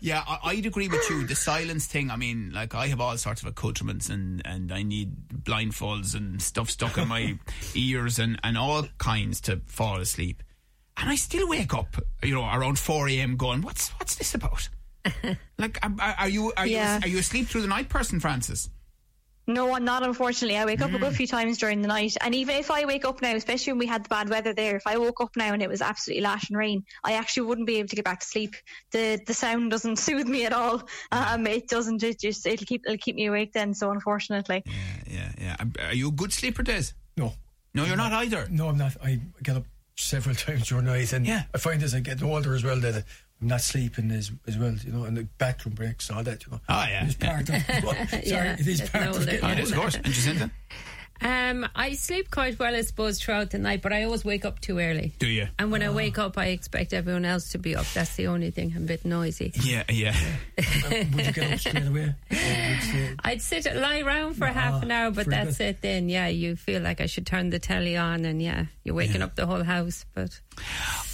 Yeah, 0.00 0.22
I, 0.26 0.38
I'd 0.50 0.66
agree 0.66 0.88
with 0.88 1.08
you. 1.10 1.26
The 1.26 1.34
silence 1.34 1.86
thing. 1.86 2.10
I 2.10 2.16
mean, 2.16 2.52
like 2.54 2.74
I 2.74 2.86
have 2.88 3.00
all 3.00 3.16
sorts 3.16 3.40
of 3.42 3.48
accoutrements, 3.48 4.08
and 4.08 4.40
and 4.44 4.70
I 4.70 4.82
need 4.82 5.16
blindfolds 5.42 6.14
and 6.14 6.40
stuff 6.40 6.70
stuck 6.70 6.96
in 6.98 7.08
my 7.08 7.38
ears 7.74 8.18
and 8.18 8.38
and 8.44 8.56
all 8.56 8.84
kinds 8.98 9.40
to 9.42 9.62
fall 9.66 10.00
asleep. 10.00 10.42
And 10.96 11.10
I 11.10 11.16
still 11.16 11.48
wake 11.48 11.74
up, 11.74 11.96
you 12.22 12.34
know, 12.34 12.44
around 12.44 12.78
four 12.78 13.08
a.m. 13.08 13.36
going, 13.36 13.62
"What's 13.62 13.88
what's 13.98 14.14
this 14.16 14.34
about?" 14.34 14.68
like, 15.58 15.78
are, 15.84 16.14
are 16.18 16.28
you 16.28 16.52
are 16.56 16.66
Yeah. 16.66 16.98
you 16.98 17.04
are 17.04 17.08
you 17.08 17.18
asleep 17.18 17.48
through 17.48 17.62
the 17.62 17.68
night, 17.68 17.88
person, 17.88 18.20
Frances? 18.20 18.68
No, 19.48 19.74
I'm 19.74 19.84
not, 19.84 20.02
unfortunately. 20.02 20.56
I 20.58 20.64
wake 20.64 20.80
up 20.82 20.92
a 20.92 20.98
good 20.98 21.14
few 21.14 21.26
times 21.26 21.58
during 21.58 21.80
the 21.80 21.86
night. 21.88 22.16
And 22.20 22.34
even 22.34 22.56
if 22.56 22.68
I 22.70 22.84
wake 22.84 23.04
up 23.04 23.22
now, 23.22 23.34
especially 23.36 23.74
when 23.74 23.78
we 23.78 23.86
had 23.86 24.04
the 24.04 24.08
bad 24.08 24.28
weather 24.28 24.52
there, 24.52 24.74
if 24.76 24.86
I 24.86 24.96
woke 24.98 25.20
up 25.20 25.36
now 25.36 25.52
and 25.52 25.62
it 25.62 25.68
was 25.68 25.80
absolutely 25.80 26.22
lashing 26.24 26.56
rain, 26.56 26.82
I 27.04 27.12
actually 27.12 27.46
wouldn't 27.46 27.66
be 27.68 27.76
able 27.76 27.88
to 27.88 27.96
get 27.96 28.04
back 28.04 28.20
to 28.20 28.26
sleep. 28.26 28.54
The 28.90 29.20
the 29.24 29.34
sound 29.34 29.70
doesn't 29.70 29.96
soothe 30.06 30.26
me 30.26 30.46
at 30.46 30.52
all. 30.52 30.82
Um, 31.12 31.46
it 31.46 31.68
doesn't. 31.68 32.02
It 32.02 32.18
just 32.18 32.44
it'll 32.46 32.66
keep 32.66 32.82
it'll 32.86 32.98
keep 32.98 33.14
me 33.14 33.26
awake 33.26 33.52
then. 33.52 33.72
So 33.74 33.90
unfortunately, 33.92 34.64
Yeah, 34.66 35.32
yeah, 35.38 35.56
yeah. 35.78 35.86
Are 35.88 35.94
you 35.94 36.08
a 36.08 36.12
good 36.12 36.32
sleeper, 36.32 36.62
Des? 36.64 36.86
No, 37.16 37.32
No, 37.72 37.84
you're 37.84 37.96
not 37.96 38.12
either. 38.12 38.48
no, 38.50 38.68
I'm 38.68 38.78
not. 38.78 38.96
I 39.02 39.20
get 39.42 39.56
up 39.56 39.64
several 39.96 40.34
times 40.46 40.68
during 40.68 40.86
the 40.86 40.90
night, 40.92 41.12
and 41.12 41.24
Yeah. 41.24 41.44
I 41.54 41.58
find 41.58 41.82
as 41.84 41.94
I 41.94 42.00
get 42.00 42.20
older 42.22 42.54
as 42.54 42.64
well 42.64 42.80
that 42.80 42.96
I'm 42.96 43.02
not 43.40 43.60
sleeping 43.60 44.10
as 44.10 44.30
as 44.46 44.56
well, 44.58 44.72
you 44.72 44.92
know, 44.92 45.04
and 45.04 45.16
the 45.16 45.24
bathroom 45.38 45.74
breaks, 45.74 46.10
all 46.10 46.22
that, 46.22 46.44
you 46.46 46.52
know. 46.52 46.60
Oh, 46.68 46.84
yeah, 46.88 47.04
it's 47.06 47.14
part 47.14 47.48
of. 47.48 47.62
Sorry, 48.10 48.22
Yeah, 48.26 48.56
it 48.58 48.66
is 48.66 48.80
part 48.88 49.06
older, 49.08 49.18
of 49.20 49.26
getting 49.26 49.44
Oh, 49.48 49.48
it 49.52 49.58
is, 49.58 49.72
of 49.72 49.78
course. 49.78 49.94
And 49.96 50.06
Jacinta, 50.06 50.50
Um, 51.22 51.66
I 51.74 51.94
sleep 51.94 52.30
quite 52.30 52.58
well, 52.58 52.74
I 52.74 52.82
suppose, 52.82 53.18
throughout 53.20 53.50
the 53.50 53.58
night, 53.58 53.80
but 53.82 53.90
I 53.92 54.02
always 54.04 54.22
wake 54.24 54.44
up 54.44 54.60
too 54.60 54.78
early. 54.78 55.14
do 55.18 55.26
you? 55.26 55.48
And 55.58 55.70
when 55.72 55.82
I 55.82 55.88
wake 55.90 56.18
up, 56.18 56.36
I 56.36 56.46
expect 56.48 56.92
everyone 56.92 57.24
else 57.24 57.52
to 57.52 57.58
be 57.58 57.74
up. 57.74 57.86
That's 57.94 58.14
the 58.16 58.26
only 58.26 58.50
thing. 58.50 58.72
I'm 58.76 58.82
a 58.84 58.86
bit 58.86 59.04
noisy. 59.04 59.52
Yeah, 59.62 59.84
yeah. 59.88 60.14
Would 60.90 61.26
you 61.26 61.32
get 61.32 61.52
up 61.52 61.58
straight 61.58 61.86
away? 61.86 62.14
Or 62.76 62.80
would 62.80 62.94
you 62.94 63.06
stay- 63.06 63.14
I'd 63.24 63.42
sit 63.42 63.76
lie 63.76 64.00
around 64.00 64.34
for 64.34 64.46
half 64.46 64.82
an 64.82 64.90
hour, 64.90 65.10
but 65.10 65.26
that's 65.26 65.60
it. 65.60 65.80
Then, 65.82 66.08
yeah, 66.08 66.28
you 66.28 66.56
feel 66.56 66.82
like 66.82 67.00
I 67.00 67.06
should 67.06 67.26
turn 67.26 67.50
the 67.50 67.58
telly 67.58 67.96
on, 67.96 68.24
and 68.24 68.40
yeah, 68.42 68.66
you're 68.84 68.94
waking 68.94 69.22
up 69.22 69.34
the 69.34 69.46
whole 69.46 69.62
house. 69.64 70.04
But 70.14 70.40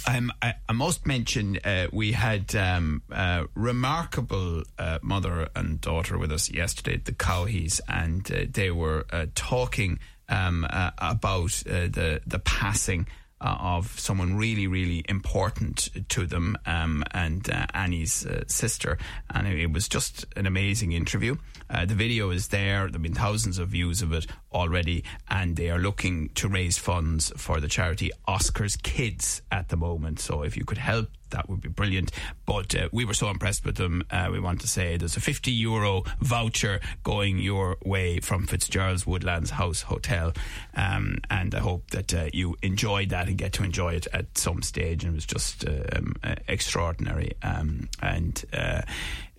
Um, 0.07 0.31
I, 0.41 0.55
I 0.67 0.73
must 0.73 1.05
mention 1.07 1.57
uh, 1.63 1.87
we 1.91 2.11
had 2.11 2.53
um, 2.55 3.01
a 3.11 3.45
remarkable 3.55 4.63
uh, 4.77 4.99
mother 5.01 5.47
and 5.55 5.79
daughter 5.79 6.17
with 6.17 6.31
us 6.31 6.51
yesterday, 6.51 6.97
the 6.97 7.13
Cowheys, 7.13 7.79
and 7.87 8.29
uh, 8.31 8.45
they 8.51 8.71
were 8.71 9.05
uh, 9.11 9.27
talking 9.35 9.99
um, 10.29 10.65
uh, 10.69 10.91
about 10.97 11.63
uh, 11.67 11.87
the 11.87 12.21
the 12.25 12.39
passing. 12.39 13.07
Uh, 13.43 13.57
of 13.59 13.99
someone 13.99 14.37
really, 14.37 14.67
really 14.67 15.03
important 15.09 15.89
to 16.07 16.25
them, 16.25 16.57
um, 16.65 17.03
and 17.11 17.49
uh, 17.49 17.65
Annie's 17.73 18.25
uh, 18.25 18.41
sister, 18.47 18.97
and 19.31 19.45
it 19.45 19.69
was 19.69 19.89
just 19.89 20.25
an 20.37 20.45
amazing 20.45 20.93
interview. 20.93 21.35
Uh, 21.69 21.85
the 21.85 21.93
video 21.93 22.29
is 22.29 22.47
there; 22.47 22.87
there've 22.87 23.01
been 23.01 23.13
thousands 23.13 23.59
of 23.59 23.67
views 23.67 24.01
of 24.01 24.13
it 24.13 24.27
already, 24.53 25.03
and 25.29 25.57
they 25.57 25.69
are 25.69 25.77
looking 25.77 26.29
to 26.35 26.47
raise 26.47 26.77
funds 26.77 27.33
for 27.35 27.59
the 27.59 27.67
charity 27.67 28.11
Oscars 28.29 28.81
Kids 28.81 29.41
at 29.51 29.67
the 29.67 29.75
moment. 29.75 30.21
So, 30.21 30.43
if 30.43 30.55
you 30.55 30.63
could 30.63 30.77
help, 30.77 31.09
that 31.33 31.49
would 31.49 31.61
be 31.61 31.69
brilliant. 31.69 32.11
But 32.45 32.73
uh, 32.75 32.89
we 32.91 33.05
were 33.05 33.13
so 33.13 33.29
impressed 33.29 33.65
with 33.65 33.75
them. 33.75 34.03
Uh, 34.09 34.29
we 34.31 34.39
want 34.39 34.61
to 34.61 34.67
say 34.67 34.97
there's 34.97 35.17
a 35.17 35.21
50 35.21 35.51
euro 35.51 36.03
voucher 36.19 36.79
going 37.03 37.39
your 37.39 37.77
way 37.85 38.19
from 38.19 38.47
Fitzgerald's 38.47 39.05
Woodlands 39.05 39.51
House 39.51 39.81
Hotel. 39.81 40.33
Um, 40.75 41.17
and 41.29 41.53
I 41.53 41.59
hope 41.59 41.89
that 41.91 42.13
uh, 42.13 42.29
you 42.33 42.55
enjoyed 42.61 43.09
that 43.09 43.27
and 43.27 43.37
get 43.37 43.53
to 43.53 43.63
enjoy 43.63 43.95
it 43.95 44.07
at 44.13 44.37
some 44.37 44.61
stage. 44.61 45.03
And 45.03 45.13
it 45.13 45.15
was 45.15 45.25
just 45.25 45.67
um, 45.67 46.15
uh, 46.23 46.35
extraordinary. 46.47 47.33
Um, 47.41 47.89
and 48.01 48.43
uh, 48.53 48.81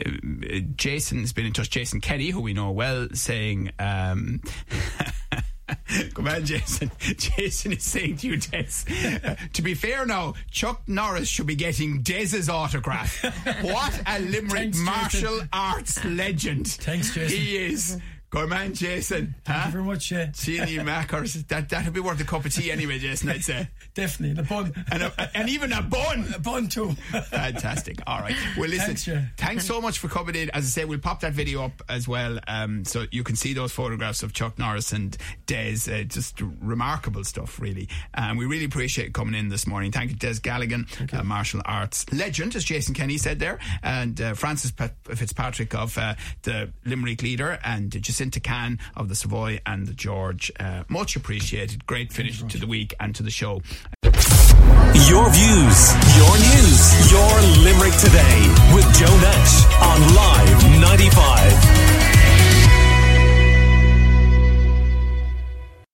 uh, 0.04 0.10
Jason's 0.76 1.32
been 1.32 1.46
in 1.46 1.52
touch, 1.52 1.70
Jason 1.70 2.00
Kenny, 2.00 2.30
who 2.30 2.40
we 2.40 2.52
know 2.52 2.70
well, 2.70 3.08
saying. 3.14 3.70
Come 6.14 6.28
on, 6.28 6.44
Jason. 6.44 6.90
Jason 6.98 7.72
is 7.72 7.82
saying 7.84 8.18
to 8.18 8.26
you, 8.28 8.36
Des. 8.36 9.20
uh, 9.24 9.34
to 9.52 9.62
be 9.62 9.74
fair 9.74 10.06
now, 10.06 10.34
Chuck 10.50 10.82
Norris 10.86 11.28
should 11.28 11.46
be 11.46 11.54
getting 11.54 12.02
Des's 12.02 12.48
autograph. 12.48 13.22
what 13.62 14.02
a 14.06 14.20
Limerick 14.20 14.74
Thanks, 14.74 14.78
Jason. 14.78 14.84
martial 14.84 15.40
arts 15.52 16.04
legend. 16.04 16.68
Thanks, 16.68 17.14
Jason. 17.14 17.36
He 17.38 17.56
is. 17.56 17.98
Good 18.34 18.48
man, 18.48 18.74
Jason. 18.74 19.34
Thank 19.44 19.58
Huh? 19.58 19.66
you 19.66 19.72
very 19.72 19.84
much. 19.84 20.10
Yeah, 20.10 20.26
Genie 20.32 20.78
Mackers. 20.82 21.34
That, 21.44 21.68
that'd 21.68 21.92
be 21.92 22.00
worth 22.00 22.20
a 22.20 22.24
cup 22.24 22.44
of 22.44 22.52
tea 22.52 22.70
anyway, 22.72 22.98
Jason, 22.98 23.28
I'd 23.30 23.44
say. 23.44 23.68
definitely. 23.94 24.30
And 24.30 24.40
a 24.40 24.42
bun, 24.42 24.84
And, 24.90 25.02
a, 25.04 25.30
and 25.36 25.48
even 25.48 25.72
a 25.72 25.82
bun. 25.82 26.26
a 26.34 26.38
bun 26.38 26.68
too. 26.68 26.92
Fantastic. 27.30 28.00
All 28.06 28.20
right. 28.20 28.34
Well, 28.58 28.68
listen. 28.68 28.96
Thanks, 28.96 29.30
thanks 29.36 29.66
so 29.66 29.80
much 29.80 29.98
for 29.98 30.08
coming 30.08 30.34
in. 30.34 30.50
As 30.50 30.64
I 30.64 30.68
say, 30.68 30.84
we'll 30.84 30.98
pop 30.98 31.20
that 31.20 31.32
video 31.32 31.62
up 31.64 31.80
as 31.88 32.08
well, 32.08 32.38
um, 32.48 32.84
so 32.84 33.04
you 33.12 33.22
can 33.22 33.36
see 33.36 33.52
those 33.52 33.72
photographs 33.72 34.22
of 34.22 34.32
Chuck 34.32 34.58
Norris 34.58 34.92
and 34.92 35.16
Des. 35.46 35.76
Uh, 35.88 36.02
just 36.04 36.40
remarkable 36.60 37.24
stuff, 37.24 37.60
really. 37.60 37.88
And 38.14 38.36
we 38.38 38.46
really 38.46 38.64
appreciate 38.64 39.06
you 39.06 39.12
coming 39.12 39.34
in 39.34 39.48
this 39.48 39.66
morning. 39.66 39.92
Thank 39.92 40.10
you, 40.10 40.16
Des 40.16 40.34
Galligan, 40.40 41.12
uh, 41.14 41.22
martial 41.22 41.60
arts 41.64 42.04
legend, 42.12 42.56
as 42.56 42.64
Jason 42.64 42.94
Kenny 42.94 43.16
said 43.18 43.38
there, 43.38 43.58
and 43.82 44.20
uh, 44.20 44.34
Frances 44.34 44.72
Pat- 44.72 44.96
Fitzpatrick 45.04 45.74
of 45.74 45.96
uh, 45.98 46.14
the 46.42 46.72
Limerick 46.84 47.22
leader, 47.22 47.58
and 47.64 47.90
Jacinta 48.02 48.23
Khan 48.30 48.78
of 48.96 49.08
the 49.08 49.14
Savoy 49.14 49.60
and 49.66 49.86
the 49.86 49.94
George. 49.94 50.50
Uh, 50.58 50.84
much 50.88 51.16
appreciated. 51.16 51.86
Great 51.86 52.12
finish 52.12 52.42
to 52.42 52.58
the 52.58 52.66
week 52.66 52.94
and 53.00 53.14
to 53.14 53.22
the 53.22 53.30
show. 53.30 53.60
Your 54.02 55.28
views, 55.30 55.92
your 56.16 56.34
news, 56.38 57.10
your 57.10 57.40
Limerick 57.64 57.94
today 57.98 58.38
with 58.74 58.86
Joe 58.94 59.16
Nash 59.20 59.64
on 59.82 60.14
Live 60.14 60.80
95. 60.80 61.93